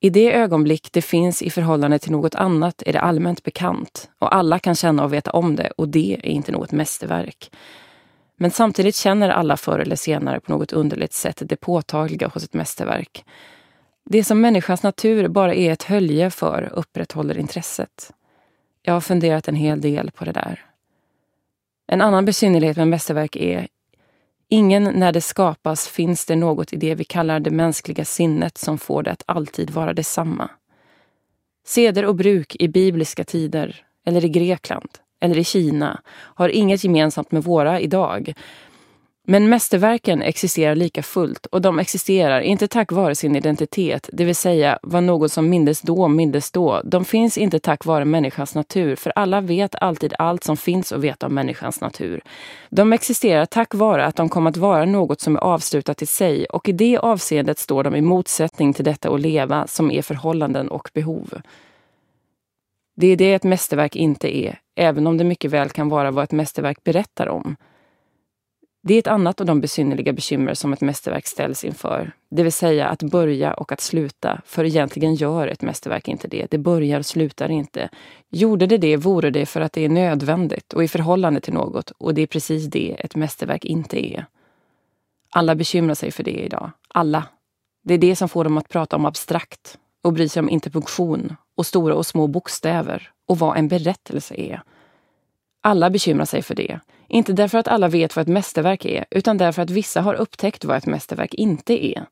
I 0.00 0.10
det 0.10 0.34
ögonblick 0.34 0.92
det 0.92 1.02
finns 1.02 1.42
i 1.42 1.50
förhållande 1.50 1.98
till 1.98 2.12
något 2.12 2.34
annat 2.34 2.82
är 2.86 2.92
det 2.92 3.00
allmänt 3.00 3.42
bekant 3.42 4.10
och 4.18 4.34
alla 4.34 4.58
kan 4.58 4.74
känna 4.74 5.04
och 5.04 5.12
veta 5.12 5.30
om 5.30 5.56
det 5.56 5.70
och 5.70 5.88
det 5.88 6.20
är 6.22 6.26
inte 6.26 6.52
något 6.52 6.72
mästerverk. 6.72 7.50
Men 8.36 8.50
samtidigt 8.50 8.96
känner 8.96 9.28
alla 9.28 9.56
förr 9.56 9.78
eller 9.78 9.96
senare 9.96 10.40
på 10.40 10.52
något 10.52 10.72
underligt 10.72 11.12
sätt 11.12 11.42
det 11.44 11.56
påtagliga 11.56 12.28
hos 12.28 12.44
ett 12.44 12.54
mästerverk. 12.54 13.24
Det 14.10 14.24
som 14.24 14.40
människans 14.40 14.82
natur 14.82 15.28
bara 15.28 15.54
är 15.54 15.72
ett 15.72 15.82
hölje 15.82 16.30
för 16.30 16.72
upprätthåller 16.72 17.38
intresset. 17.38 18.12
Jag 18.82 18.92
har 18.92 19.00
funderat 19.00 19.48
en 19.48 19.54
hel 19.54 19.80
del 19.80 20.10
på 20.10 20.24
det 20.24 20.32
där. 20.32 20.64
En 21.86 22.00
annan 22.00 22.24
besynnerlighet 22.24 22.76
med 22.76 22.88
mästerverk 22.88 23.36
är 23.36 23.68
Ingen 24.48 24.84
när 24.84 25.12
det 25.12 25.20
skapas 25.20 25.88
finns 25.88 26.26
det 26.26 26.36
något 26.36 26.72
i 26.72 26.76
det 26.76 26.94
vi 26.94 27.04
kallar 27.04 27.40
det 27.40 27.50
mänskliga 27.50 28.04
sinnet 28.04 28.58
som 28.58 28.78
får 28.78 29.02
det 29.02 29.12
att 29.12 29.22
alltid 29.26 29.70
vara 29.70 29.92
detsamma. 29.92 30.50
Seder 31.64 32.04
och 32.04 32.14
bruk 32.14 32.56
i 32.58 32.68
bibliska 32.68 33.24
tider, 33.24 33.84
eller 34.04 34.24
i 34.24 34.28
Grekland, 34.28 34.88
eller 35.20 35.38
i 35.38 35.44
Kina 35.44 36.00
har 36.08 36.48
inget 36.48 36.84
gemensamt 36.84 37.32
med 37.32 37.44
våra 37.44 37.80
idag, 37.80 38.34
men 39.28 39.48
mästerverken 39.48 40.22
existerar 40.22 40.74
lika 40.74 41.02
fullt 41.02 41.46
och 41.46 41.62
de 41.62 41.78
existerar 41.78 42.40
inte 42.40 42.68
tack 42.68 42.92
vare 42.92 43.14
sin 43.14 43.36
identitet, 43.36 44.10
det 44.12 44.24
vill 44.24 44.36
säga 44.36 44.78
vad 44.82 45.02
något 45.02 45.32
som 45.32 45.48
mindes 45.48 45.80
då 45.80 46.08
mindes 46.08 46.50
då. 46.50 46.82
De 46.84 47.04
finns 47.04 47.38
inte 47.38 47.58
tack 47.58 47.84
vare 47.84 48.04
människans 48.04 48.54
natur, 48.54 48.96
för 48.96 49.12
alla 49.16 49.40
vet 49.40 49.74
alltid 49.74 50.14
allt 50.18 50.44
som 50.44 50.56
finns 50.56 50.92
att 50.92 51.00
veta 51.00 51.26
om 51.26 51.34
människans 51.34 51.80
natur. 51.80 52.20
De 52.70 52.92
existerar 52.92 53.46
tack 53.46 53.74
vare 53.74 54.06
att 54.06 54.16
de 54.16 54.28
kommer 54.28 54.50
att 54.50 54.56
vara 54.56 54.84
något 54.84 55.20
som 55.20 55.36
är 55.36 55.40
avslutat 55.40 56.02
i 56.02 56.06
sig 56.06 56.46
och 56.46 56.68
i 56.68 56.72
det 56.72 56.98
avseendet 56.98 57.58
står 57.58 57.84
de 57.84 57.94
i 57.96 58.00
motsättning 58.00 58.72
till 58.72 58.84
detta 58.84 59.10
att 59.10 59.20
leva 59.20 59.66
som 59.66 59.90
är 59.90 60.02
förhållanden 60.02 60.68
och 60.68 60.90
behov. 60.94 61.34
Det 62.96 63.06
är 63.06 63.16
det 63.16 63.34
ett 63.34 63.44
mästerverk 63.44 63.96
inte 63.96 64.36
är, 64.36 64.58
även 64.76 65.06
om 65.06 65.16
det 65.16 65.24
mycket 65.24 65.50
väl 65.50 65.70
kan 65.70 65.88
vara 65.88 66.10
vad 66.10 66.24
ett 66.24 66.32
mästerverk 66.32 66.84
berättar 66.84 67.28
om. 67.28 67.56
Det 68.86 68.94
är 68.94 68.98
ett 68.98 69.06
annat 69.06 69.40
av 69.40 69.46
de 69.46 69.60
besynnerliga 69.60 70.12
bekymmer 70.12 70.54
som 70.54 70.72
ett 70.72 70.80
mästerverk 70.80 71.26
ställs 71.26 71.64
inför. 71.64 72.12
Det 72.30 72.42
vill 72.42 72.52
säga 72.52 72.88
att 72.88 73.02
börja 73.02 73.54
och 73.54 73.72
att 73.72 73.80
sluta. 73.80 74.40
För 74.44 74.64
egentligen 74.64 75.14
gör 75.14 75.48
ett 75.48 75.62
mästerverk 75.62 76.08
inte 76.08 76.28
det. 76.28 76.46
Det 76.50 76.58
börjar 76.58 76.98
och 76.98 77.06
slutar 77.06 77.50
inte. 77.50 77.88
Gjorde 78.28 78.66
det 78.66 78.78
det 78.78 78.96
vore 78.96 79.30
det 79.30 79.46
för 79.46 79.60
att 79.60 79.72
det 79.72 79.84
är 79.84 79.88
nödvändigt 79.88 80.72
och 80.72 80.84
i 80.84 80.88
förhållande 80.88 81.40
till 81.40 81.54
något. 81.54 81.90
Och 81.90 82.14
det 82.14 82.22
är 82.22 82.26
precis 82.26 82.66
det 82.66 82.96
ett 82.98 83.14
mästerverk 83.14 83.64
inte 83.64 84.06
är. 84.14 84.26
Alla 85.30 85.54
bekymrar 85.54 85.94
sig 85.94 86.10
för 86.10 86.22
det 86.22 86.44
idag. 86.44 86.70
Alla. 86.88 87.24
Det 87.84 87.94
är 87.94 87.98
det 87.98 88.16
som 88.16 88.28
får 88.28 88.44
dem 88.44 88.58
att 88.58 88.68
prata 88.68 88.96
om 88.96 89.06
abstrakt 89.06 89.78
och 90.02 90.12
bry 90.12 90.28
sig 90.28 90.40
om 90.40 90.50
interpunktion 90.50 91.36
och 91.56 91.66
stora 91.66 91.94
och 91.94 92.06
små 92.06 92.26
bokstäver 92.26 93.10
och 93.28 93.38
vad 93.38 93.56
en 93.56 93.68
berättelse 93.68 94.34
är. 94.34 94.62
Alla 95.60 95.90
bekymrar 95.90 96.24
sig 96.24 96.42
för 96.42 96.54
det. 96.54 96.80
Inte 97.08 97.32
därför 97.32 97.58
att 97.58 97.68
alla 97.68 97.88
vet 97.88 98.16
vad 98.16 98.22
ett 98.22 98.32
mästerverk 98.32 98.84
är, 98.84 99.04
utan 99.10 99.38
därför 99.38 99.62
att 99.62 99.70
vissa 99.70 100.00
har 100.00 100.14
upptäckt 100.14 100.64
vad 100.64 100.76
ett 100.76 100.86
mästerverk 100.86 101.34
inte 101.34 101.86
är. 101.86 102.06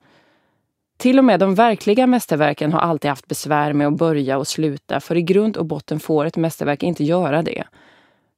Till 0.96 1.18
och 1.18 1.24
med 1.24 1.40
de 1.40 1.54
verkliga 1.54 2.06
mästerverken 2.06 2.72
har 2.72 2.80
alltid 2.80 3.08
haft 3.08 3.26
besvär 3.26 3.72
med 3.72 3.86
att 3.86 3.96
börja 3.96 4.38
och 4.38 4.48
sluta, 4.48 5.00
för 5.00 5.16
i 5.16 5.22
grund 5.22 5.56
och 5.56 5.66
botten 5.66 6.00
får 6.00 6.24
ett 6.24 6.36
mästerverk 6.36 6.82
inte 6.82 7.04
göra 7.04 7.42
det. 7.42 7.64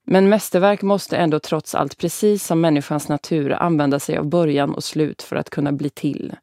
Men 0.04 0.28
mästerverk 0.28 0.82
måste 0.82 1.16
ändå 1.16 1.38
trots 1.38 1.74
allt, 1.74 1.98
precis 1.98 2.46
som 2.46 2.60
människans 2.60 3.08
natur, 3.08 3.52
använda 3.52 3.98
sig 3.98 4.16
av 4.16 4.26
början 4.26 4.74
och 4.74 4.84
slut 4.84 5.22
för 5.22 5.36
att 5.36 5.50
kunna 5.50 5.72
bli 5.72 5.90
till. 5.90 6.34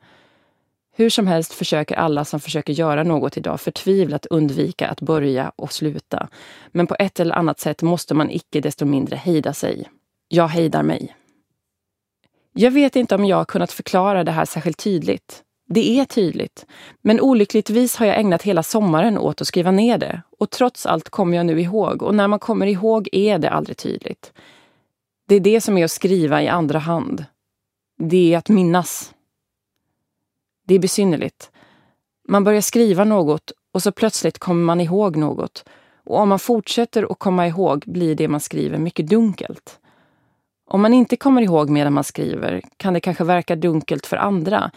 Hur 0.96 1.10
som 1.10 1.27
helst 1.27 1.53
försöker 1.53 1.96
alla 1.96 2.25
som 2.25 2.39
försöker 2.39 2.74
göra 2.74 3.03
något 3.03 3.38
idag 3.38 3.62
förtvivlat 3.62 4.25
undvika 4.25 4.88
att 4.88 5.01
börja 5.01 5.51
och 5.55 5.74
sluta. 5.74 6.27
Men 6.67 6.88
på 6.88 6.96
ett 7.00 7.20
eller 7.20 7.36
annat 7.36 7.60
sätt 7.60 7.82
måste 7.82 8.13
man 8.13 8.29
icke 8.29 8.62
desto 8.62 8.86
mindre 8.86 9.15
hejda 9.15 9.53
sig. 9.53 9.89
Jag 10.36 10.48
hejdar 10.48 10.84
mig. 10.84 11.16
Jag 12.54 12.72
vet 12.72 12.96
inte 12.96 13.16
om 13.16 13.25
jag 13.25 13.38
har 13.38 13.46
kunnat 13.46 13.72
förklara 13.72 14.24
det 14.24 14.32
här 14.32 14.46
särskilt 14.46 14.78
tydligt. 14.78 15.44
Det 15.70 16.00
är 16.00 16.06
tydligt, 16.06 16.66
men 17.02 17.22
olyckligtvis 17.22 17.96
har 17.96 18.06
jag 18.06 18.20
ägnat 18.20 18.44
hela 18.44 18.63
sommaren 18.63 19.18
åt 19.18 19.42
att 19.42 19.48
skriva 19.48 19.72
ner 19.72 19.98
det. 19.98 20.22
Och 20.40 20.50
trots 20.50 20.86
allt 20.86 21.10
kommer 21.10 21.38
jag 21.38 21.46
nu 21.46 21.62
ihåg, 21.62 22.04
och 22.04 22.16
när 22.16 22.28
man 22.28 22.40
kommer 22.40 22.66
ihåg 22.66 23.10
är 23.12 23.38
det 23.38 23.50
aldrig 23.50 23.78
tydligt. 23.78 24.34
Det 25.28 25.36
är 25.36 25.40
det 25.40 25.62
som 25.62 25.78
är 25.78 25.86
att 25.86 25.92
skriva 25.92 26.44
i 26.44 26.48
andra 26.48 26.80
hand. 26.80 27.25
Det 27.98 28.34
är 28.34 28.38
att 28.38 28.50
minnas. 28.50 29.13
Det 30.68 30.75
är 30.75 30.80
besynnerligt. 30.80 31.52
Man 32.28 32.44
börjar 32.44 32.62
skriva 32.62 33.04
något 33.04 33.52
och 33.74 33.84
så 33.84 33.92
plötsligt 33.92 34.40
kommer 34.40 34.63
man 34.63 34.82
ihåg 34.82 35.16
något. 35.16 35.66
Och 36.04 36.20
om 36.20 36.30
man 36.30 36.40
fortsätter 36.40 37.12
att 37.12 37.20
komma 37.20 37.48
ihåg 37.48 37.84
blir 37.88 38.16
det 38.16 38.28
man 38.28 38.40
skriver 38.40 38.78
mycket 38.78 39.10
dunkelt. 39.10 39.80
Om 40.65 40.82
man 40.82 40.93
inte 40.93 41.15
kommer 41.15 41.41
ihåg 41.41 41.70
medan 41.70 41.93
man 41.93 42.03
skriver 42.03 42.62
kan 42.77 42.93
det 42.93 43.00
kanske 43.00 43.24
verka 43.24 43.55
dunkelt 43.55 44.05
för 44.05 44.17
andra, 44.17 44.72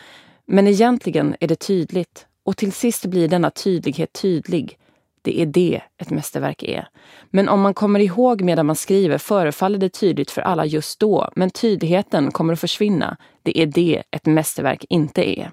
men 0.47 0.67
egentligen 0.67 1.37
är 1.41 1.49
det 1.49 1.57
tydligt 1.57 2.27
och 2.45 2.57
till 2.57 2.73
sist 2.73 3.07
blir 3.07 3.29
denna 3.29 3.51
tydlighet 3.51 4.13
tydlig. 4.13 4.79
Det 5.23 5.41
är 5.41 5.47
det 5.47 5.81
ett 5.99 6.11
mästerverk 6.11 6.63
är. 6.63 6.89
Men 7.31 7.49
om 7.49 7.61
man 7.61 7.75
kommer 7.75 8.01
ihåg 8.01 8.41
medan 8.43 8.67
man 8.67 8.77
skriver 8.77 9.19
förefaller 9.19 9.79
det 9.79 9.89
tydligt 9.89 10.31
för 10.31 10.43
alla 10.43 10.65
just 10.67 11.01
då, 11.01 11.31
men 11.37 11.51
tydligheten 11.51 12.31
kommer 12.33 12.53
att 12.53 12.61
försvinna. 12.61 13.17
Det 13.43 13.59
är 13.59 13.67
det 13.67 14.03
ett 14.11 14.27
mästerverk 14.27 14.85
inte 14.89 15.31
är. 15.41 15.51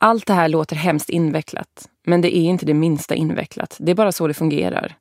Allt 0.00 0.26
det 0.26 0.34
här 0.34 0.48
låter 0.48 0.76
hemskt 0.76 1.10
invecklat, 1.10 1.88
men 2.06 2.20
det 2.20 2.36
är 2.36 2.42
inte 2.42 2.66
det 2.66 2.74
minsta 2.74 3.14
invecklat. 3.14 3.76
Det 3.80 3.90
är 3.90 3.96
bara 3.96 4.12
så 4.12 4.26
det 4.26 4.34
fungerar. 4.34 4.96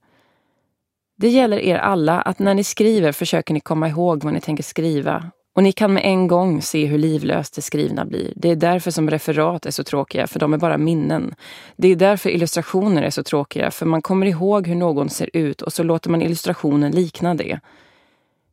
Det 1.22 1.30
gäller 1.30 1.60
er 1.60 1.78
alla 1.78 2.22
att 2.22 2.40
när 2.40 2.54
ni 2.54 2.64
skriver 2.64 3.12
försöker 3.12 3.54
ni 3.54 3.60
komma 3.60 3.90
ihåg 3.90 4.24
vad 4.24 4.34
ni 4.34 4.42
tänker 4.42 4.64
skriva 4.64 5.32
och 5.56 5.64
ni 5.64 5.72
kan 5.72 5.94
med 5.94 6.06
en 6.06 6.28
gång 6.28 6.62
se 6.62 6.86
hur 6.86 6.98
livlöst 6.98 7.56
det 7.56 7.62
skrivna 7.62 8.06
blir. 8.06 8.34
Det 8.36 8.50
är 8.50 8.56
därför 8.56 8.92
som 8.92 9.10
referat 9.10 9.66
är 9.66 9.72
så 9.72 9.84
tråkiga, 9.84 10.28
för 10.28 10.40
de 10.40 10.54
är 10.54 10.58
bara 10.58 10.78
minnen. 10.78 11.36
Det 11.78 11.88
är 11.88 11.96
därför 11.96 12.30
illustrationer 12.30 13.04
är 13.04 13.10
så 13.10 13.24
tråkiga, 13.24 13.72
för 13.72 13.86
man 13.86 14.02
kommer 14.02 14.26
ihåg 14.26 14.68
hur 14.68 14.76
någon 14.76 15.10
ser 15.10 15.30
ut 15.34 15.62
och 15.62 15.74
så 15.74 15.84
låter 15.84 16.10
man 16.10 16.22
illustrationen 16.22 16.92
likna 16.92 17.36
det. 17.36 17.60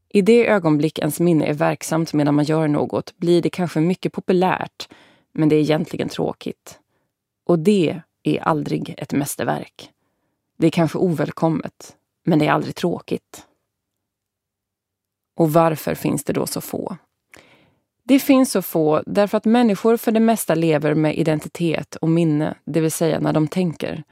I 0.08 0.22
det 0.22 0.48
ögonblick 0.48 0.98
ens 0.98 1.20
minne 1.20 1.46
är 1.46 1.54
verksamt 1.54 2.12
medan 2.12 2.34
man 2.34 2.44
gör 2.44 2.68
något 2.68 3.16
blir 3.16 3.42
det 3.42 3.50
kanske 3.50 3.80
mycket 3.80 4.12
populärt, 4.12 4.88
men 5.34 5.48
det 5.48 5.56
är 5.56 5.60
egentligen 5.60 6.08
tråkigt. 6.08 6.78
Och 7.46 7.58
det 7.58 8.00
är 8.22 8.40
aldrig 8.40 8.94
ett 8.98 9.12
mästerverk. 9.12 9.90
Det 10.58 10.66
är 10.66 10.70
kanske 10.70 10.98
ovälkommet, 10.98 11.96
men 12.26 12.38
det 12.38 12.46
är 12.46 12.52
aldrig 12.52 12.74
tråkigt. 12.74 13.46
Och 15.36 15.52
varför 15.52 15.94
finns 15.94 16.24
det 16.24 16.32
då 16.32 16.46
så 16.46 16.60
få? 16.60 16.96
Det 18.04 18.18
finns 18.18 18.52
så 18.52 18.62
få 18.62 19.02
därför 19.06 19.38
att 19.38 19.44
människor 19.44 19.96
för 19.96 20.12
det 20.12 20.20
mesta 20.20 20.54
lever 20.54 20.94
med 20.94 21.18
identitet 21.18 21.96
och 21.96 22.08
minne, 22.08 22.54
det 22.64 22.80
vill 22.80 22.92
säga 22.92 23.20
när 23.20 23.32
de 23.32 23.48
tänker. 23.48 24.02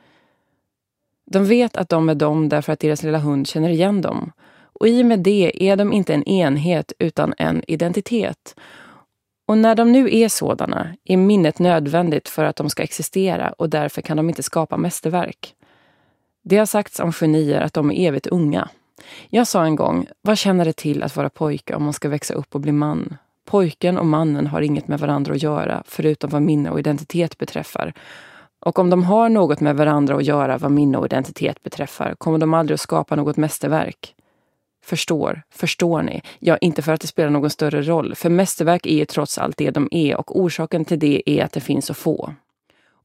De 1.26 1.44
vet 1.44 1.76
att 1.76 1.88
de 1.88 2.09
är 2.09 2.14
de 2.14 2.49
därför 2.49 2.73
att 2.73 2.80
deras 2.80 3.02
lilla 3.02 3.18
hund 3.18 3.47
känner 3.47 3.68
igen 3.68 4.00
dem. 4.00 4.33
Och 4.56 4.88
i 4.88 5.02
och 5.02 5.06
med 5.06 5.21
det 5.21 5.68
är 5.71 5.76
de 5.76 5.92
inte 5.92 6.14
en 6.14 6.25
enhet 6.25 6.92
utan 6.99 7.35
en 7.38 7.62
identitet. 7.66 8.54
Och 9.47 9.59
när 9.59 9.75
de 9.75 9.92
nu 9.92 10.16
är 10.16 10.28
sådana 10.28 10.97
är 11.04 11.16
minnet 11.16 11.59
nödvändigt 11.59 12.28
för 12.28 12.44
att 12.44 12.56
de 12.56 12.71
ska 12.71 12.83
existera 12.83 13.52
och 13.52 13.71
därför 13.71 14.02
kan 14.02 14.16
de 14.16 14.28
inte 14.28 14.42
skapa 14.42 14.76
mästerverk. 14.76 15.54
Det 16.46 16.56
har 16.56 16.66
sagts 16.66 17.00
om 17.00 17.12
genier 17.12 17.60
att 17.60 17.72
de 17.72 17.90
är 17.90 18.08
evigt 18.08 18.26
unga. 18.26 18.68
Jag 19.28 19.46
sa 19.46 19.64
en 19.64 19.76
gång, 19.76 20.06
vad 20.22 20.38
känner 20.38 20.64
det 20.64 20.72
till 20.72 21.02
att 21.02 21.16
vara 21.16 21.30
pojke 21.30 21.74
om 21.74 21.84
man 21.84 21.92
ska 21.92 22.08
växa 22.08 22.34
upp 22.34 22.54
och 22.54 22.60
bli 22.60 22.72
man? 22.72 23.16
Pojken 23.44 23.98
och 23.98 24.06
mannen 24.06 24.46
har 24.46 24.60
inget 24.60 24.88
med 24.88 25.00
varandra 25.00 25.34
att 25.34 25.42
göra, 25.42 25.82
förutom 25.86 26.30
vad 26.30 26.42
minne 26.42 26.70
och 26.70 26.78
identitet 26.78 27.38
beträffar. 27.38 27.92
Och 28.60 28.78
om 28.78 28.90
de 28.90 29.02
har 29.02 29.28
något 29.28 29.60
med 29.60 29.76
varandra 29.76 30.16
att 30.16 30.24
göra 30.24 30.58
vad 30.58 30.70
minne 30.70 30.98
och 30.98 31.06
identitet 31.06 31.62
beträffar, 31.62 32.14
kommer 32.18 32.38
de 32.38 32.54
aldrig 32.54 32.74
att 32.74 32.80
skapa 32.80 33.16
något 33.16 33.36
mästerverk. 33.36 34.14
Förstår, 34.84 35.42
förstår 35.50 36.02
ni? 36.02 36.22
Ja, 36.38 36.56
inte 36.56 36.82
för 36.82 36.92
att 36.92 37.00
det 37.00 37.06
spelar 37.06 37.30
någon 37.30 37.50
större 37.50 37.82
roll, 37.82 38.14
för 38.14 38.30
mästerverk 38.30 38.86
är 38.86 38.96
ju 38.96 39.04
trots 39.04 39.38
allt 39.38 39.56
det 39.56 39.70
de 39.70 39.88
är 39.90 40.16
och 40.16 40.40
orsaken 40.40 40.84
till 40.84 40.98
det 40.98 41.22
är 41.26 41.44
att 41.44 41.52
det 41.52 41.60
finns 41.60 41.86
så 41.86 41.94
få. 41.94 42.34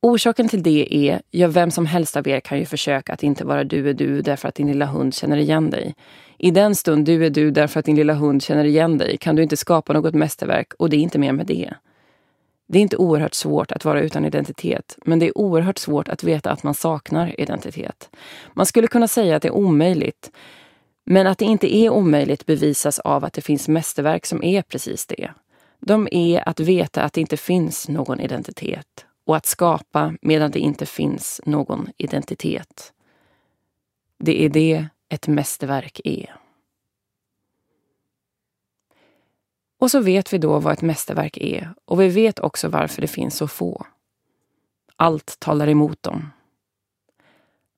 Orsaken 0.01 0.48
till 0.48 0.63
det 0.63 0.96
är, 0.96 1.22
ja 1.32 1.48
vem 1.48 1.72
som 1.72 1.86
helst 1.86 2.18
av 2.18 2.27
er 2.27 2.39
kan 2.39 2.60
ju 2.60 2.65
försöka 2.65 3.13
att 3.13 3.24
inte 3.24 3.46
vara 3.46 3.63
du 3.63 3.89
är 3.89 3.94
du 3.94 4.22
därför 4.22 4.48
att 4.48 4.56
din 4.56 4.68
lilla 4.68 4.86
hund 4.86 5.13
känner 5.13 5.38
igen 5.38 5.70
dig. 5.70 5.96
I 6.38 6.51
den 6.51 6.75
stund 6.75 7.06
du 7.06 7.25
är 7.25 7.29
du 7.29 7.51
därför 7.51 7.79
att 7.79 7.86
din 7.86 7.96
lilla 7.96 8.13
hund 8.13 8.44
känner 8.44 8.65
igen 8.65 8.98
dig 8.98 9.18
kan 9.18 9.36
du 9.36 9.44
inte 9.44 9.58
skapa 9.58 9.94
något 9.94 10.13
mästerverk 10.13 10.74
och 10.79 10.89
det 10.89 10.96
är 10.96 11.00
inte 11.00 11.20
mer 11.20 11.32
med 11.32 11.46
det. 11.46 11.74
Det 12.68 12.77
är 12.77 12.82
inte 12.82 12.98
oerhört 12.98 13.34
svårt 13.34 13.72
att 13.72 13.86
vara 13.86 14.01
utan 14.01 14.25
identitet, 14.25 14.98
men 15.06 15.20
det 15.20 15.27
är 15.27 15.38
oerhört 15.38 15.77
svårt 15.77 16.10
att 16.10 16.24
veta 16.24 16.51
att 16.51 16.63
man 16.63 16.74
saknar 16.74 17.39
identitet. 17.39 18.10
Man 18.53 18.65
skulle 18.65 18.88
kunna 18.88 19.08
säga 19.08 19.36
att 19.36 19.41
det 19.41 19.48
är 19.48 19.56
omöjligt, 19.56 20.32
men 21.06 21.27
att 21.27 21.38
det 21.38 21.46
inte 21.46 21.75
är 21.75 21.89
omöjligt 21.89 22.46
bevisas 22.46 23.00
av 23.00 23.25
att 23.25 23.34
det 23.34 23.41
finns 23.41 23.68
mästerverk 23.68 24.25
som 24.25 24.44
är 24.44 24.62
precis 24.62 25.06
det. 25.06 25.32
De 25.79 26.08
är 26.12 26.50
att 26.50 26.60
veta 26.60 27.03
att 27.03 27.13
det 27.13 27.22
inte 27.22 27.38
finns 27.38 27.89
någon 27.89 28.20
identitet 28.20 29.06
och 29.30 29.36
att 29.36 29.46
skapa 29.46 30.14
medan 30.22 30.52
det 30.52 30.60
inte 30.60 30.86
finns 30.86 31.42
någon 31.46 31.90
identitet. 31.98 32.94
Det 34.18 34.46
är 34.46 34.50
det 34.50 34.88
ett 35.10 35.28
mästerverk 35.28 36.02
är. 36.04 36.36
Och 39.80 39.92
så 39.92 40.00
vet 40.00 40.34
vi 40.34 40.38
då 40.38 40.60
vad 40.60 40.74
ett 40.74 40.82
mästerverk 40.82 41.38
är 41.38 41.74
och 41.86 42.02
vi 42.02 42.08
vet 42.08 42.40
också 42.40 42.70
varför 42.70 43.02
det 43.02 43.08
finns 43.08 43.38
så 43.38 43.48
få. 43.48 43.86
Allt 44.96 45.40
talar 45.40 45.68
emot 45.68 46.04
dem. 46.04 46.30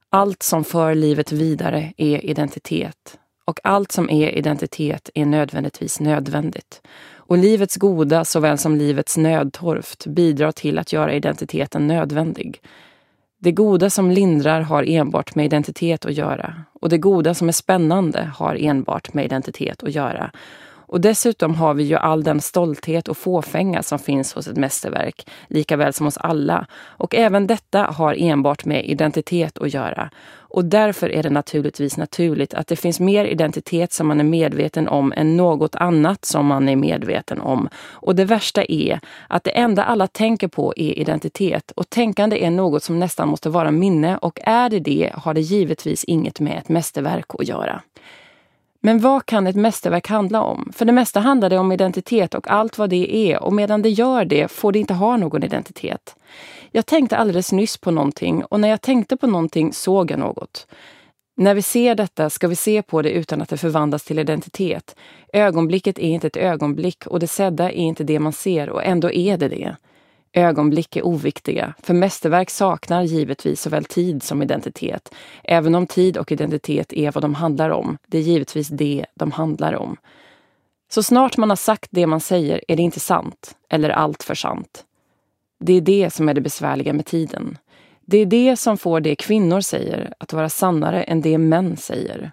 Allt 0.09 0.43
som 0.43 0.63
för 0.63 0.95
livet 0.95 1.31
vidare 1.31 1.93
är 1.97 2.25
identitet 2.25 3.19
och 3.45 3.59
allt 3.63 3.91
som 3.91 4.09
är 4.09 4.29
identitet 4.29 5.09
är 5.13 5.25
nödvändigtvis 5.25 5.99
nödvändigt. 5.99 6.81
Och 7.31 7.37
livets 7.37 7.77
goda 7.77 8.25
såväl 8.25 8.57
som 8.57 8.75
livets 8.75 9.17
nödtorft 9.17 10.05
bidrar 10.05 10.51
till 10.51 10.79
att 10.79 10.93
göra 10.93 11.13
identiteten 11.13 11.87
nödvändig. 11.87 12.61
Det 13.39 13.51
goda 13.51 13.89
som 13.89 14.11
lindrar 14.11 14.61
har 14.61 14.83
enbart 14.87 15.35
med 15.35 15.45
identitet 15.45 16.05
att 16.05 16.13
göra 16.13 16.55
och 16.81 16.89
det 16.89 16.97
goda 16.97 17.33
som 17.33 17.47
är 17.47 17.51
spännande 17.51 18.31
har 18.35 18.55
enbart 18.55 19.13
med 19.13 19.25
identitet 19.25 19.83
att 19.83 19.95
göra. 19.95 20.31
Och 20.91 21.01
dessutom 21.01 21.55
har 21.55 21.73
vi 21.73 21.83
ju 21.83 21.95
all 21.95 22.23
den 22.23 22.41
stolthet 22.41 23.07
och 23.07 23.17
fåfänga 23.17 23.83
som 23.83 23.99
finns 23.99 24.33
hos 24.33 24.47
ett 24.47 24.57
mästerverk, 24.57 25.27
lika 25.47 25.77
väl 25.77 25.93
som 25.93 26.05
hos 26.05 26.17
alla. 26.17 26.65
Och 26.83 27.15
även 27.15 27.47
detta 27.47 27.83
har 27.83 28.15
enbart 28.19 28.65
med 28.65 28.85
identitet 28.85 29.57
att 29.57 29.73
göra. 29.73 30.09
Och 30.33 30.65
därför 30.65 31.09
är 31.09 31.23
det 31.23 31.29
naturligtvis 31.29 31.97
naturligt 31.97 32.53
att 32.53 32.67
det 32.67 32.75
finns 32.75 32.99
mer 32.99 33.25
identitet 33.25 33.93
som 33.93 34.07
man 34.07 34.19
är 34.19 34.23
medveten 34.23 34.87
om 34.87 35.13
än 35.15 35.37
något 35.37 35.75
annat 35.75 36.25
som 36.25 36.45
man 36.45 36.69
är 36.69 36.75
medveten 36.75 37.41
om. 37.41 37.69
Och 37.77 38.15
det 38.15 38.25
värsta 38.25 38.63
är 38.63 38.99
att 39.27 39.43
det 39.43 39.51
enda 39.51 39.83
alla 39.83 40.07
tänker 40.07 40.47
på 40.47 40.73
är 40.75 40.99
identitet. 40.99 41.71
Och 41.75 41.89
tänkande 41.89 42.45
är 42.45 42.51
något 42.51 42.83
som 42.83 42.99
nästan 42.99 43.27
måste 43.27 43.49
vara 43.49 43.71
minne 43.71 44.17
och 44.17 44.39
är 44.43 44.69
det 44.69 44.79
det 44.79 45.11
har 45.13 45.33
det 45.33 45.41
givetvis 45.41 46.03
inget 46.03 46.39
med 46.39 46.57
ett 46.57 46.69
mästerverk 46.69 47.25
att 47.39 47.47
göra. 47.47 47.81
Men 48.83 48.99
vad 48.99 49.25
kan 49.25 49.47
ett 49.47 49.55
mästerverk 49.55 50.07
handla 50.07 50.43
om? 50.43 50.71
För 50.73 50.85
det 50.85 50.91
mesta 50.91 51.19
handlar 51.19 51.49
det 51.49 51.57
om 51.57 51.71
identitet 51.71 52.33
och 52.33 52.47
allt 52.51 52.77
vad 52.77 52.89
det 52.89 53.15
är 53.15 53.43
och 53.43 53.53
medan 53.53 53.81
det 53.81 53.89
gör 53.89 54.25
det 54.25 54.51
får 54.51 54.71
det 54.71 54.79
inte 54.79 54.93
ha 54.93 55.17
någon 55.17 55.43
identitet. 55.43 56.15
Jag 56.71 56.85
tänkte 56.85 57.17
alldeles 57.17 57.51
nyss 57.51 57.77
på 57.77 57.91
någonting 57.91 58.43
och 58.43 58.59
när 58.59 58.67
jag 58.67 58.81
tänkte 58.81 59.17
på 59.17 59.27
någonting 59.27 59.73
såg 59.73 60.11
jag 60.11 60.19
något. 60.19 60.67
När 61.37 61.53
vi 61.53 61.61
ser 61.61 61.95
detta 61.95 62.29
ska 62.29 62.47
vi 62.47 62.55
se 62.55 62.81
på 62.81 63.01
det 63.01 63.09
utan 63.11 63.41
att 63.41 63.49
det 63.49 63.57
förvandlas 63.57 64.03
till 64.03 64.19
identitet. 64.19 64.95
Ögonblicket 65.33 65.99
är 65.99 66.09
inte 66.09 66.27
ett 66.27 66.37
ögonblick 66.37 67.07
och 67.07 67.19
det 67.19 67.27
sedda 67.27 67.71
är 67.71 67.75
inte 67.75 68.03
det 68.03 68.19
man 68.19 68.33
ser 68.33 68.69
och 68.69 68.83
ändå 68.83 69.11
är 69.11 69.37
det 69.37 69.47
det. 69.47 69.75
Ögonblick 70.33 70.95
är 70.95 71.05
oviktiga, 71.05 71.73
för 71.83 71.93
mästerverk 71.93 72.49
saknar 72.49 73.03
givetvis 73.03 73.61
såväl 73.61 73.85
tid 73.85 74.23
som 74.23 74.41
identitet. 74.41 75.13
Även 75.43 75.75
om 75.75 75.87
tid 75.87 76.17
och 76.17 76.31
identitet 76.31 76.93
är 76.93 77.11
vad 77.11 77.23
de 77.23 77.35
handlar 77.35 77.69
om. 77.69 77.97
Det 78.07 78.17
är 78.17 78.21
givetvis 78.21 78.67
det 78.67 79.05
de 79.15 79.31
handlar 79.31 79.73
om. 79.73 79.97
Så 80.91 81.03
snart 81.03 81.37
man 81.37 81.49
har 81.49 81.57
sagt 81.57 81.87
det 81.91 82.07
man 82.07 82.19
säger 82.19 82.61
är 82.67 82.75
det 82.75 82.81
inte 82.81 82.99
sant, 82.99 83.55
eller 83.69 83.89
allt 83.89 84.23
för 84.23 84.35
sant. 84.35 84.85
Det 85.59 85.73
är 85.73 85.81
det 85.81 86.13
som 86.13 86.29
är 86.29 86.33
det 86.33 86.41
besvärliga 86.41 86.93
med 86.93 87.05
tiden. 87.05 87.57
Det 88.05 88.17
är 88.17 88.25
det 88.25 88.57
som 88.57 88.77
får 88.77 88.99
det 88.99 89.15
kvinnor 89.15 89.61
säger 89.61 90.13
att 90.17 90.33
vara 90.33 90.49
sannare 90.49 91.03
än 91.03 91.21
det 91.21 91.37
män 91.37 91.77
säger. 91.77 92.31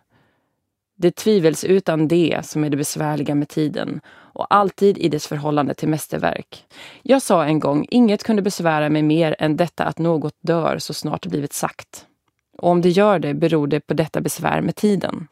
Det 1.00 1.08
är 1.08 1.12
tvivelsutan 1.12 2.08
det 2.08 2.40
som 2.42 2.64
är 2.64 2.70
det 2.70 2.76
besvärliga 2.76 3.34
med 3.34 3.48
tiden 3.48 4.00
och 4.08 4.54
alltid 4.54 4.98
i 4.98 5.08
dess 5.08 5.26
förhållande 5.26 5.74
till 5.74 5.88
mästerverk. 5.88 6.64
Jag 7.02 7.22
sa 7.22 7.44
en 7.44 7.60
gång, 7.60 7.86
inget 7.90 8.22
kunde 8.22 8.42
besvära 8.42 8.88
mig 8.88 9.02
mer 9.02 9.36
än 9.38 9.56
detta 9.56 9.84
att 9.84 9.98
något 9.98 10.34
dör 10.40 10.78
så 10.78 10.94
snart 10.94 11.22
det 11.22 11.28
blivit 11.28 11.52
sagt. 11.52 12.06
Och 12.58 12.70
om 12.70 12.80
det 12.80 12.88
gör 12.88 13.18
det 13.18 13.34
beror 13.34 13.66
det 13.66 13.80
på 13.80 13.94
detta 13.94 14.20
besvär 14.20 14.60
med 14.60 14.76
tiden. 14.76 15.28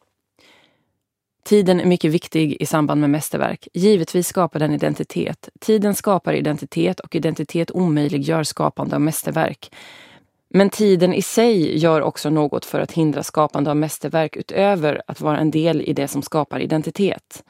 Tiden 1.44 1.80
är 1.80 1.84
mycket 1.84 2.10
viktig 2.10 2.56
i 2.60 2.66
samband 2.66 3.00
med 3.00 3.10
mästerverk. 3.10 3.68
Givetvis 3.72 4.28
skapar 4.28 4.60
den 4.60 4.74
identitet. 4.74 5.48
Tiden 5.60 5.94
skapar 5.94 6.32
identitet 6.32 7.00
och 7.00 7.14
identitet 7.14 7.70
omöjliggör 7.70 8.42
skapande 8.42 8.96
av 8.96 9.00
mästerverk. 9.00 9.70
Men 10.56 10.70
tiden 10.70 11.14
i 11.14 11.22
sig 11.22 11.78
gör 11.78 12.00
också 12.02 12.30
något 12.30 12.64
för 12.64 12.80
att 12.80 12.92
hindra 12.92 13.22
skapande 13.22 13.70
av 13.70 13.76
mästerverk 13.76 14.36
utöver 14.36 15.02
att 15.06 15.20
vara 15.20 15.38
en 15.38 15.50
del 15.50 15.80
i 15.80 15.92
det 15.92 16.08
som 16.08 16.22
skapar 16.22 16.60
identitet. 16.60 17.44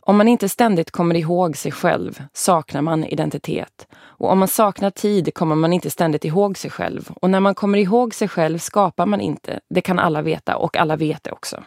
Om 0.00 0.16
man 0.16 0.28
inte 0.28 0.48
ständigt 0.48 0.90
kommer 0.90 1.14
ihåg 1.14 1.56
sig 1.56 1.72
själv 1.72 2.22
saknar 2.32 2.82
man 2.82 3.04
identitet. 3.04 3.86
Och 3.94 4.30
om 4.30 4.38
man 4.38 4.48
saknar 4.48 4.90
tid 4.90 5.34
kommer 5.34 5.54
man 5.54 5.72
inte 5.72 5.90
ständigt 5.90 6.24
ihåg 6.24 6.58
sig 6.58 6.70
själv. 6.70 7.10
Och 7.20 7.30
när 7.30 7.40
man 7.40 7.54
kommer 7.54 7.78
ihåg 7.78 8.14
sig 8.14 8.28
själv 8.28 8.58
skapar 8.58 9.06
man 9.06 9.20
inte. 9.20 9.60
Det 9.70 9.80
kan 9.80 9.98
alla 9.98 10.22
veta 10.22 10.56
och 10.56 10.76
alla 10.76 10.96
vet 10.96 11.24
det 11.24 11.32
också. 11.32 11.64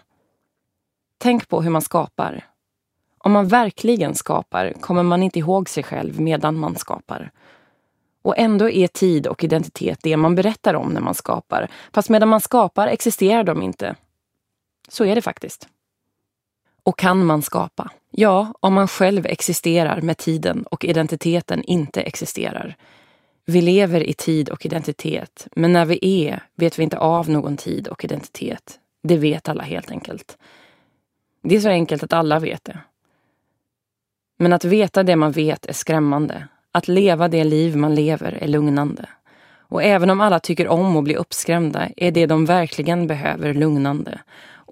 Tänk 1.17 1.49
på 1.49 1.61
hur 1.61 1.69
man 1.69 1.81
skapar. 1.81 2.45
Om 3.17 3.31
man 3.31 3.47
verkligen 3.47 4.15
skapar 4.15 4.73
kommer 4.81 5.03
man 5.03 5.23
inte 5.23 5.39
ihåg 5.39 5.69
sig 5.69 5.83
själv 5.83 6.19
medan 6.19 6.59
man 6.59 6.75
skapar. 6.75 7.31
Och 8.23 8.37
ändå 8.37 8.69
är 8.69 8.87
tid 8.87 9.27
och 9.27 9.43
identitet 9.43 9.99
det 10.03 10.17
man 10.17 10.35
berättar 10.35 10.73
om 10.73 10.89
när 10.89 11.01
man 11.01 11.13
skapar. 11.13 11.67
Fast 11.93 12.09
medan 12.09 12.29
man 12.29 12.41
skapar 12.41 12.87
existerar 12.87 13.43
de 13.43 13.61
inte. 13.61 13.95
Så 14.87 15.05
är 15.05 15.15
det 15.15 15.21
faktiskt. 15.21 15.67
Och 16.83 16.99
kan 16.99 17.25
man 17.25 17.41
skapa? 17.41 17.91
Ja, 18.11 18.53
om 18.59 18.73
man 18.73 18.87
själv 18.87 19.25
existerar 19.25 20.01
med 20.01 20.17
tiden 20.17 20.63
och 20.63 20.85
identiteten 20.85 21.63
inte 21.63 22.01
existerar. 22.01 22.75
Vi 23.45 23.61
lever 23.61 24.03
i 24.03 24.13
tid 24.13 24.49
och 24.49 24.65
identitet, 24.65 25.47
men 25.55 25.73
när 25.73 25.85
vi 25.85 25.99
är 26.01 26.43
vet 26.55 26.79
vi 26.79 26.83
inte 26.83 26.97
av 26.97 27.29
någon 27.29 27.57
tid 27.57 27.87
och 27.87 28.05
identitet. 28.05 28.79
Det 29.03 29.17
vet 29.17 29.49
alla 29.49 29.63
helt 29.63 29.91
enkelt. 29.91 30.37
Det 31.41 31.55
är 31.55 31.59
så 31.59 31.69
enkelt 31.69 32.03
att 32.03 32.13
alla 32.13 32.39
vet 32.39 32.63
det. 32.63 32.79
Men 34.37 34.53
att 34.53 34.65
veta 34.65 35.03
det 35.03 35.15
man 35.15 35.31
vet 35.31 35.65
är 35.65 35.73
skrämmande. 35.73 36.47
Att 36.75 36.87
leva 36.87 37.27
det 37.27 37.43
liv 37.43 37.77
man 37.77 37.95
lever 37.95 38.37
är 38.41 38.47
lugnande. 38.47 39.05
Och 39.59 39.83
även 39.83 40.09
om 40.09 40.21
alla 40.21 40.39
tycker 40.39 40.67
om 40.67 40.97
att 40.97 41.03
bli 41.03 41.15
uppskrämda 41.15 41.89
är 41.97 42.11
det 42.11 42.25
de 42.25 42.45
verkligen 42.45 43.07
behöver 43.07 43.53
lugnande. 43.53 44.19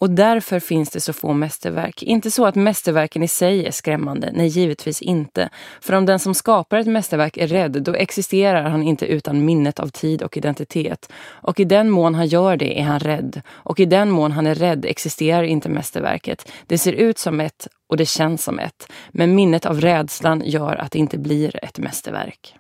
Och 0.01 0.09
därför 0.09 0.59
finns 0.59 0.89
det 0.89 0.99
så 0.99 1.13
få 1.13 1.33
mästerverk. 1.33 2.03
Inte 2.03 2.31
så 2.31 2.45
att 2.45 2.55
mästerverken 2.55 3.23
i 3.23 3.27
sig 3.27 3.65
är 3.65 3.71
skrämmande, 3.71 4.31
nej 4.33 4.47
givetvis 4.47 5.01
inte. 5.01 5.49
För 5.81 5.93
om 5.93 6.05
den 6.05 6.19
som 6.19 6.33
skapar 6.33 6.77
ett 6.77 6.87
mästerverk 6.87 7.37
är 7.37 7.47
rädd, 7.47 7.83
då 7.83 7.93
existerar 7.93 8.69
han 8.69 8.83
inte 8.83 9.05
utan 9.05 9.45
minnet 9.45 9.79
av 9.79 9.87
tid 9.87 10.23
och 10.23 10.37
identitet. 10.37 11.11
Och 11.25 11.59
i 11.59 11.63
den 11.63 11.89
mån 11.89 12.15
han 12.15 12.27
gör 12.27 12.57
det 12.57 12.79
är 12.79 12.83
han 12.83 12.99
rädd. 12.99 13.41
Och 13.49 13.79
i 13.79 13.85
den 13.85 14.09
mån 14.09 14.31
han 14.31 14.47
är 14.47 14.55
rädd 14.55 14.85
existerar 14.85 15.43
inte 15.43 15.69
mästerverket. 15.69 16.51
Det 16.67 16.77
ser 16.77 16.93
ut 16.93 17.17
som 17.17 17.39
ett 17.39 17.67
och 17.87 17.97
det 17.97 18.05
känns 18.05 18.43
som 18.43 18.59
ett. 18.59 18.91
Men 19.09 19.35
minnet 19.35 19.65
av 19.65 19.81
rädslan 19.81 20.41
gör 20.45 20.75
att 20.75 20.91
det 20.91 20.99
inte 20.99 21.17
blir 21.17 21.65
ett 21.65 21.79
mästerverk. 21.79 22.55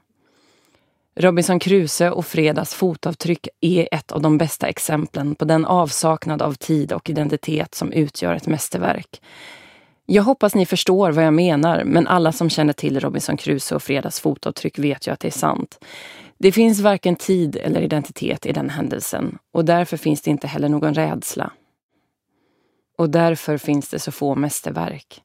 Robinson 1.15 1.59
Crusoe 1.59 2.11
och 2.11 2.25
Fredas 2.25 2.73
fotavtryck 2.73 3.47
är 3.61 3.87
ett 3.91 4.11
av 4.11 4.21
de 4.21 4.37
bästa 4.37 4.67
exemplen 4.67 5.35
på 5.35 5.45
den 5.45 5.65
avsaknad 5.65 6.41
av 6.41 6.53
tid 6.53 6.93
och 6.93 7.09
identitet 7.09 7.75
som 7.75 7.91
utgör 7.91 8.35
ett 8.35 8.47
mästerverk. 8.47 9.21
Jag 10.05 10.23
hoppas 10.23 10.55
ni 10.55 10.65
förstår 10.65 11.11
vad 11.11 11.25
jag 11.25 11.33
menar, 11.33 11.83
men 11.83 12.07
alla 12.07 12.31
som 12.31 12.49
känner 12.49 12.73
till 12.73 12.99
Robinson 12.99 13.37
Crusoe 13.37 13.75
och 13.75 13.83
Fredas 13.83 14.19
fotavtryck 14.19 14.79
vet 14.79 15.07
ju 15.07 15.11
att 15.11 15.19
det 15.19 15.27
är 15.27 15.31
sant. 15.31 15.85
Det 16.37 16.51
finns 16.51 16.79
varken 16.79 17.15
tid 17.15 17.55
eller 17.55 17.81
identitet 17.81 18.45
i 18.45 18.51
den 18.51 18.69
händelsen 18.69 19.37
och 19.53 19.65
därför 19.65 19.97
finns 19.97 20.21
det 20.21 20.31
inte 20.31 20.47
heller 20.47 20.69
någon 20.69 20.93
rädsla. 20.93 21.51
Och 22.97 23.09
därför 23.09 23.57
finns 23.57 23.89
det 23.89 23.99
så 23.99 24.11
få 24.11 24.35
mästerverk. 24.35 25.21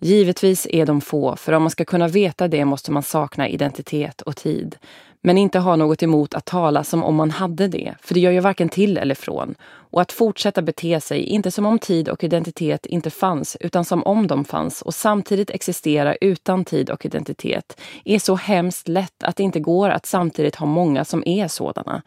Givetvis 0.00 0.66
är 0.70 0.86
de 0.86 1.00
få, 1.00 1.36
för 1.36 1.52
om 1.52 1.62
man 1.62 1.70
ska 1.70 1.84
kunna 1.84 2.08
veta 2.08 2.48
det 2.48 2.64
måste 2.64 2.92
man 2.92 3.02
sakna 3.02 3.48
identitet 3.48 4.20
och 4.20 4.36
tid 4.36 4.76
men 5.22 5.38
inte 5.38 5.58
ha 5.58 5.76
något 5.76 6.02
emot 6.02 6.34
att 6.34 6.44
tala 6.44 6.84
som 6.84 7.04
om 7.04 7.14
man 7.14 7.30
hade 7.30 7.68
det, 7.68 7.94
för 8.00 8.14
det 8.14 8.20
gör 8.20 8.30
ju 8.30 8.40
varken 8.40 8.68
till 8.68 8.98
eller 8.98 9.14
från. 9.14 9.54
Och 9.64 10.00
att 10.00 10.12
fortsätta 10.12 10.62
bete 10.62 11.00
sig, 11.00 11.22
inte 11.22 11.50
som 11.50 11.66
om 11.66 11.78
tid 11.78 12.08
och 12.08 12.24
identitet 12.24 12.86
inte 12.86 13.10
fanns, 13.10 13.56
utan 13.60 13.84
som 13.84 14.02
om 14.02 14.26
de 14.26 14.44
fanns 14.44 14.82
och 14.82 14.94
samtidigt 14.94 15.50
existera 15.50 16.14
utan 16.14 16.64
tid 16.64 16.90
och 16.90 17.06
identitet, 17.06 17.80
är 18.04 18.18
så 18.18 18.34
hemskt 18.34 18.88
lätt 18.88 19.22
att 19.22 19.36
det 19.36 19.42
inte 19.42 19.60
går 19.60 19.90
att 19.90 20.06
samtidigt 20.06 20.56
ha 20.56 20.66
många 20.66 21.04
som 21.04 21.22
är 21.26 21.48
sådana. 21.48 22.02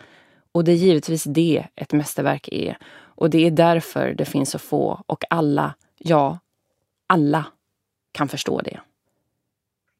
Och 0.51 0.63
det 0.63 0.71
är 0.71 0.75
givetvis 0.75 1.23
det 1.23 1.65
ett 1.75 1.93
mästerverk 1.93 2.47
är. 2.51 2.77
Och 2.97 3.29
det 3.29 3.47
är 3.47 3.51
därför 3.51 4.13
det 4.13 4.25
finns 4.25 4.49
så 4.49 4.59
få 4.59 5.01
och 5.07 5.23
alla, 5.29 5.73
ja, 5.97 6.39
alla 7.07 7.45
kan 8.11 8.27
förstå 8.27 8.61
det. 8.61 8.79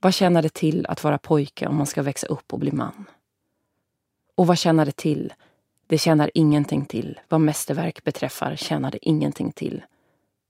Vad 0.06 0.14
tjänar 0.14 0.42
det 0.42 0.54
till 0.54 0.86
att 0.86 1.04
vara 1.04 1.18
pojke 1.18 1.68
om 1.68 1.76
man 1.76 1.86
ska 1.86 2.02
växa 2.02 2.28
upp 2.28 2.54
och 2.54 2.60
bli 2.60 2.72
man? 2.72 3.06
Och 4.36 4.48
vad 4.48 4.58
tjänar 4.58 4.86
det 4.86 4.96
till? 4.96 5.34
Det 5.88 5.98
tjänar 5.98 6.32
ingenting 6.34 6.86
till. 6.86 7.20
Vad 7.30 7.42
mästerverk 7.42 8.04
beträffar 8.04 8.56
tjänar 8.56 8.92
det 8.92 9.08
ingenting 9.08 9.52
till. 9.52 9.84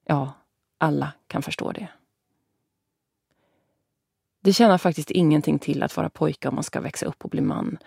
Ja, 0.06 0.32
alla 0.78 1.12
kan 1.28 1.42
förstå 1.42 1.72
det. 1.72 1.88
Det 4.42 4.54
tjänar 4.54 4.78
faktiskt 4.78 5.12
ingenting 5.12 5.60
till 5.60 5.84
att 5.84 5.98
vara 5.98 6.10
pojke 6.10 6.48
om 6.48 6.56
man 6.56 6.64
ska 6.64 6.82
växa 6.82 7.06
upp 7.06 7.24
och 7.24 7.30
bli 7.30 7.42
man. 7.42 7.78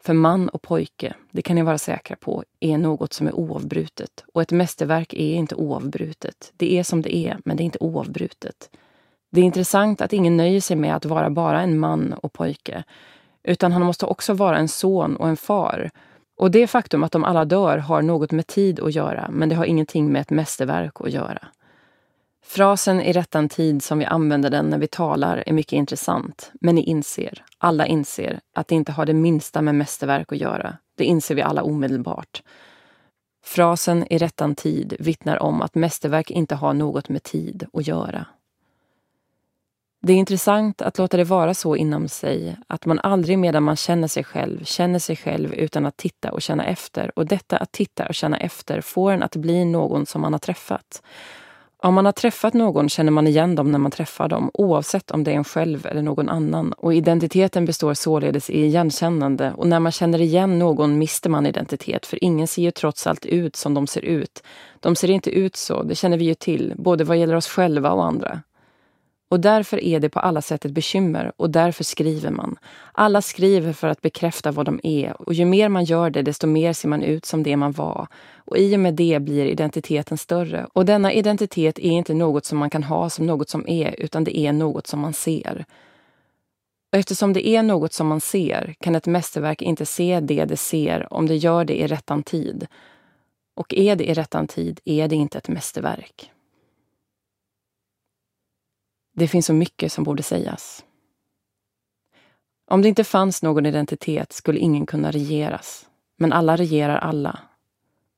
För 0.00 0.14
man 0.14 0.48
och 0.48 0.62
pojke, 0.62 1.14
det 1.30 1.42
kan 1.42 1.56
ni 1.56 1.62
vara 1.62 1.78
säkra 1.78 2.16
på, 2.16 2.44
är 2.60 2.78
något 2.78 3.12
som 3.12 3.26
är 3.26 3.34
oavbrutet. 3.34 4.24
Och 4.34 4.42
ett 4.42 4.52
mästerverk 4.52 5.12
är 5.12 5.34
inte 5.34 5.54
oavbrutet. 5.54 6.52
Det 6.56 6.78
är 6.78 6.82
som 6.82 7.02
det 7.02 7.16
är, 7.16 7.38
men 7.44 7.56
det 7.56 7.62
är 7.62 7.64
inte 7.64 7.78
oavbrutet. 7.80 8.70
Det 9.30 9.40
är 9.40 9.44
intressant 9.44 10.00
att 10.00 10.12
ingen 10.12 10.36
nöjer 10.36 10.60
sig 10.60 10.76
med 10.76 10.96
att 10.96 11.04
vara 11.04 11.30
bara 11.30 11.60
en 11.60 11.78
man 11.78 12.12
och 12.12 12.32
pojke, 12.32 12.84
utan 13.42 13.72
han 13.72 13.82
måste 13.82 14.06
också 14.06 14.34
vara 14.34 14.58
en 14.58 14.68
son 14.68 15.16
och 15.16 15.28
en 15.28 15.36
far. 15.36 15.90
Och 16.36 16.50
det 16.50 16.66
faktum 16.66 17.04
att 17.04 17.12
de 17.12 17.24
alla 17.24 17.44
dör 17.44 17.78
har 17.78 18.02
något 18.02 18.32
med 18.32 18.46
tid 18.46 18.80
att 18.80 18.94
göra, 18.94 19.28
men 19.32 19.48
det 19.48 19.54
har 19.54 19.64
ingenting 19.64 20.12
med 20.12 20.20
ett 20.20 20.30
mästerverk 20.30 21.00
att 21.00 21.10
göra. 21.10 21.48
Frasen 22.44 23.00
i 23.00 23.12
rättan 23.12 23.48
tid 23.48 23.82
som 23.82 23.98
vi 23.98 24.04
använder 24.04 24.50
den 24.50 24.70
när 24.70 24.78
vi 24.78 24.86
talar 24.86 25.42
är 25.46 25.52
mycket 25.52 25.72
intressant, 25.72 26.52
men 26.60 26.74
ni 26.74 26.82
inser, 26.82 27.44
alla 27.58 27.86
inser, 27.86 28.40
att 28.54 28.68
det 28.68 28.74
inte 28.74 28.92
har 28.92 29.06
det 29.06 29.14
minsta 29.14 29.62
med 29.62 29.74
mästerverk 29.74 30.32
att 30.32 30.38
göra. 30.38 30.76
Det 30.96 31.04
inser 31.04 31.34
vi 31.34 31.42
alla 31.42 31.62
omedelbart. 31.62 32.42
Frasen 33.44 34.12
i 34.12 34.18
rättan 34.18 34.54
tid 34.54 34.96
vittnar 34.98 35.42
om 35.42 35.62
att 35.62 35.74
mästerverk 35.74 36.30
inte 36.30 36.54
har 36.54 36.72
något 36.72 37.08
med 37.08 37.22
tid 37.22 37.66
att 37.72 37.86
göra. 37.86 38.26
Det 40.00 40.12
är 40.12 40.16
intressant 40.16 40.82
att 40.82 40.98
låta 40.98 41.16
det 41.16 41.24
vara 41.24 41.54
så 41.54 41.76
inom 41.76 42.08
sig, 42.08 42.56
att 42.66 42.86
man 42.86 42.98
aldrig 42.98 43.38
medan 43.38 43.62
man 43.62 43.76
känner 43.76 44.08
sig 44.08 44.24
själv, 44.24 44.64
känner 44.64 44.98
sig 44.98 45.16
själv 45.16 45.54
utan 45.54 45.86
att 45.86 45.96
titta 45.96 46.32
och 46.32 46.42
känna 46.42 46.64
efter. 46.64 47.18
Och 47.18 47.26
detta 47.26 47.56
att 47.56 47.72
titta 47.72 48.06
och 48.06 48.14
känna 48.14 48.38
efter 48.38 48.80
får 48.80 49.12
en 49.12 49.22
att 49.22 49.36
bli 49.36 49.64
någon 49.64 50.06
som 50.06 50.20
man 50.20 50.32
har 50.32 50.38
träffat. 50.38 51.02
Om 51.82 51.94
man 51.94 52.04
har 52.04 52.12
träffat 52.12 52.54
någon 52.54 52.88
känner 52.88 53.10
man 53.10 53.26
igen 53.26 53.54
dem 53.54 53.72
när 53.72 53.78
man 53.78 53.90
träffar 53.90 54.28
dem, 54.28 54.50
oavsett 54.54 55.10
om 55.10 55.24
det 55.24 55.30
är 55.30 55.36
en 55.36 55.44
själv 55.44 55.86
eller 55.86 56.02
någon 56.02 56.28
annan. 56.28 56.72
Och 56.72 56.94
identiteten 56.94 57.64
består 57.64 57.94
således 57.94 58.50
i 58.50 58.64
igenkännande. 58.64 59.52
Och 59.56 59.66
när 59.66 59.80
man 59.80 59.92
känner 59.92 60.20
igen 60.20 60.58
någon 60.58 60.98
mister 60.98 61.30
man 61.30 61.46
identitet, 61.46 62.06
för 62.06 62.24
ingen 62.24 62.48
ser 62.48 62.62
ju 62.62 62.70
trots 62.70 63.06
allt 63.06 63.26
ut 63.26 63.56
som 63.56 63.74
de 63.74 63.86
ser 63.86 64.04
ut. 64.04 64.42
De 64.80 64.96
ser 64.96 65.10
inte 65.10 65.30
ut 65.30 65.56
så, 65.56 65.82
det 65.82 65.94
känner 65.94 66.16
vi 66.16 66.24
ju 66.24 66.34
till, 66.34 66.74
både 66.76 67.04
vad 67.04 67.16
gäller 67.16 67.34
oss 67.34 67.48
själva 67.48 67.90
och 67.90 68.04
andra. 68.04 68.42
Och 69.30 69.40
därför 69.40 69.84
är 69.84 70.00
det 70.00 70.08
på 70.08 70.20
alla 70.20 70.42
sätt 70.42 70.64
ett 70.64 70.72
bekymmer 70.72 71.32
och 71.36 71.50
därför 71.50 71.84
skriver 71.84 72.30
man. 72.30 72.56
Alla 72.92 73.22
skriver 73.22 73.72
för 73.72 73.88
att 73.88 74.02
bekräfta 74.02 74.52
vad 74.52 74.66
de 74.66 74.80
är 74.82 75.22
och 75.22 75.34
ju 75.34 75.44
mer 75.44 75.68
man 75.68 75.84
gör 75.84 76.10
det 76.10 76.22
desto 76.22 76.46
mer 76.46 76.72
ser 76.72 76.88
man 76.88 77.02
ut 77.02 77.24
som 77.24 77.42
det 77.42 77.56
man 77.56 77.72
var. 77.72 78.06
Och 78.36 78.58
i 78.58 78.76
och 78.76 78.80
med 78.80 78.94
det 78.94 79.22
blir 79.22 79.46
identiteten 79.46 80.18
större. 80.18 80.66
Och 80.72 80.84
denna 80.84 81.12
identitet 81.12 81.78
är 81.78 81.90
inte 81.90 82.14
något 82.14 82.44
som 82.44 82.58
man 82.58 82.70
kan 82.70 82.82
ha 82.82 83.10
som 83.10 83.26
något 83.26 83.48
som 83.48 83.68
är 83.68 83.94
utan 83.98 84.24
det 84.24 84.38
är 84.38 84.52
något 84.52 84.86
som 84.86 85.00
man 85.00 85.12
ser. 85.12 85.64
Och 86.92 86.98
eftersom 86.98 87.32
det 87.32 87.48
är 87.48 87.62
något 87.62 87.92
som 87.92 88.06
man 88.06 88.20
ser 88.20 88.74
kan 88.80 88.94
ett 88.94 89.06
mästerverk 89.06 89.62
inte 89.62 89.86
se 89.86 90.20
det 90.20 90.44
det 90.44 90.56
ser 90.56 91.12
om 91.12 91.26
det 91.26 91.36
gör 91.36 91.64
det 91.64 91.80
i 91.80 91.86
rättan 91.86 92.22
tid. 92.22 92.66
Och 93.56 93.74
är 93.74 93.96
det 93.96 94.10
i 94.10 94.14
rättan 94.14 94.46
tid 94.46 94.80
är 94.84 95.08
det 95.08 95.16
inte 95.16 95.38
ett 95.38 95.48
mästerverk. 95.48 96.32
Det 99.18 99.28
finns 99.28 99.46
så 99.46 99.52
mycket 99.52 99.92
som 99.92 100.04
borde 100.04 100.22
sägas. 100.22 100.84
Om 102.70 102.82
det 102.82 102.88
inte 102.88 103.04
fanns 103.04 103.42
någon 103.42 103.66
identitet 103.66 104.32
skulle 104.32 104.58
ingen 104.58 104.86
kunna 104.86 105.10
regeras. 105.10 105.86
Men 106.16 106.32
alla 106.32 106.56
regerar 106.56 106.96
alla. 106.96 107.38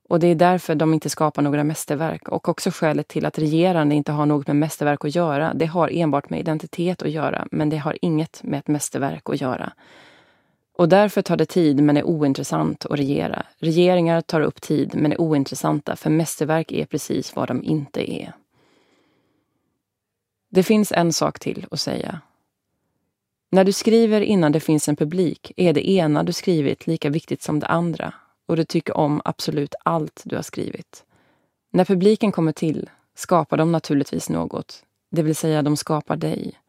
Och 0.08 0.20
det 0.20 0.26
är 0.26 0.34
därför 0.34 0.74
de 0.74 0.94
inte 0.94 1.10
skapar 1.10 1.42
några 1.42 1.64
mästerverk 1.64 2.28
och 2.28 2.48
också 2.48 2.70
skälet 2.70 3.08
till 3.08 3.26
att 3.26 3.38
regerande 3.38 3.94
inte 3.94 4.12
har 4.12 4.26
något 4.26 4.46
med 4.46 4.56
mästerverk 4.56 5.04
att 5.04 5.14
göra. 5.14 5.54
Det 5.54 5.66
har 5.66 5.90
enbart 5.92 6.30
med 6.30 6.40
identitet 6.40 7.02
att 7.02 7.10
göra, 7.10 7.46
men 7.50 7.70
det 7.70 7.76
har 7.76 7.98
inget 8.02 8.42
med 8.42 8.58
ett 8.58 8.68
mästerverk 8.68 9.30
att 9.30 9.40
göra. 9.40 9.72
Och 10.76 10.88
därför 10.88 11.22
tar 11.22 11.36
det 11.36 11.46
tid, 11.46 11.82
men 11.82 11.96
är 11.96 12.04
ointressant 12.04 12.86
att 12.86 12.98
regera. 12.98 13.46
Regeringar 13.58 14.20
tar 14.20 14.40
upp 14.40 14.60
tid, 14.60 14.90
men 14.94 15.12
är 15.12 15.20
ointressanta, 15.20 15.96
för 15.96 16.10
mästerverk 16.10 16.72
är 16.72 16.86
precis 16.86 17.36
vad 17.36 17.48
de 17.48 17.64
inte 17.64 18.12
är. 18.12 18.32
Det 20.52 20.62
finns 20.62 20.92
en 20.92 21.12
sak 21.12 21.38
till 21.38 21.66
att 21.70 21.80
säga. 21.80 22.20
När 23.50 23.64
du 23.64 23.72
skriver 23.72 24.20
innan 24.20 24.52
det 24.52 24.60
finns 24.60 24.88
en 24.88 24.96
publik 24.96 25.52
är 25.56 25.72
det 25.72 25.90
ena 25.90 26.22
du 26.22 26.32
skrivit 26.32 26.86
lika 26.86 27.10
viktigt 27.10 27.42
som 27.42 27.60
det 27.60 27.66
andra 27.66 28.14
och 28.46 28.56
du 28.56 28.64
tycker 28.64 28.96
om 28.96 29.20
absolut 29.24 29.74
allt 29.84 30.22
du 30.24 30.36
har 30.36 30.42
skrivit. 30.42 31.04
När 31.72 31.84
publiken 31.84 32.32
kommer 32.32 32.52
till 32.52 32.90
skapar 33.14 33.56
de 33.56 33.72
naturligtvis 33.72 34.28
något, 34.28 34.82
det 35.10 35.22
vill 35.22 35.36
säga 35.36 35.62
de 35.62 35.76
skapar 35.76 36.16
dig. 36.16 36.60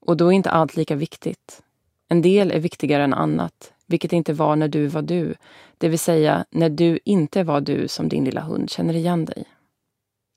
Och 0.00 0.16
då 0.16 0.26
är 0.26 0.32
inte 0.32 0.50
allt 0.50 0.76
lika 0.76 0.96
viktigt. 0.96 1.62
En 2.08 2.22
del 2.22 2.50
är 2.50 2.60
viktigare 2.60 3.04
än 3.04 3.14
annat, 3.14 3.72
vilket 3.86 4.12
inte 4.12 4.32
var 4.32 4.56
när 4.56 4.68
du 4.68 4.86
var 4.86 5.02
du, 5.02 5.34
det 5.78 5.88
vill 5.88 5.98
säga 5.98 6.44
när 6.50 6.68
du 6.68 6.98
inte 7.04 7.42
var 7.42 7.60
du 7.60 7.88
som 7.88 8.08
din 8.08 8.24
lilla 8.24 8.40
hund 8.40 8.70
känner 8.70 8.94
igen 8.94 9.24
dig. 9.24 9.44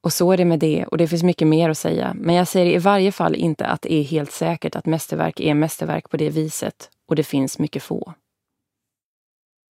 Och 0.04 0.14
så 0.14 0.32
är 0.32 0.38
det 0.38 0.46
med 0.46 0.60
det, 0.60 0.86
och 0.86 0.98
det 0.98 1.08
finns 1.08 1.24
mycket 1.24 1.48
mer 1.48 1.70
att 1.70 1.78
säga, 1.78 2.14
men 2.16 2.36
jag 2.36 2.48
säger 2.48 2.76
i 2.76 2.78
varje 2.78 3.12
fall 3.12 3.36
inte 3.36 3.66
att 3.66 3.82
det 3.82 3.94
är 3.94 4.04
helt 4.04 4.32
säkert 4.32 4.76
att 4.76 4.86
mästerverk 4.86 5.40
är 5.40 5.54
mästerverk 5.54 6.10
på 6.10 6.18
det 6.18 6.30
viset, 6.30 6.90
och 7.08 7.16
det 7.16 7.24
finns 7.24 7.60
mycket 7.60 7.84
få. 7.84 8.14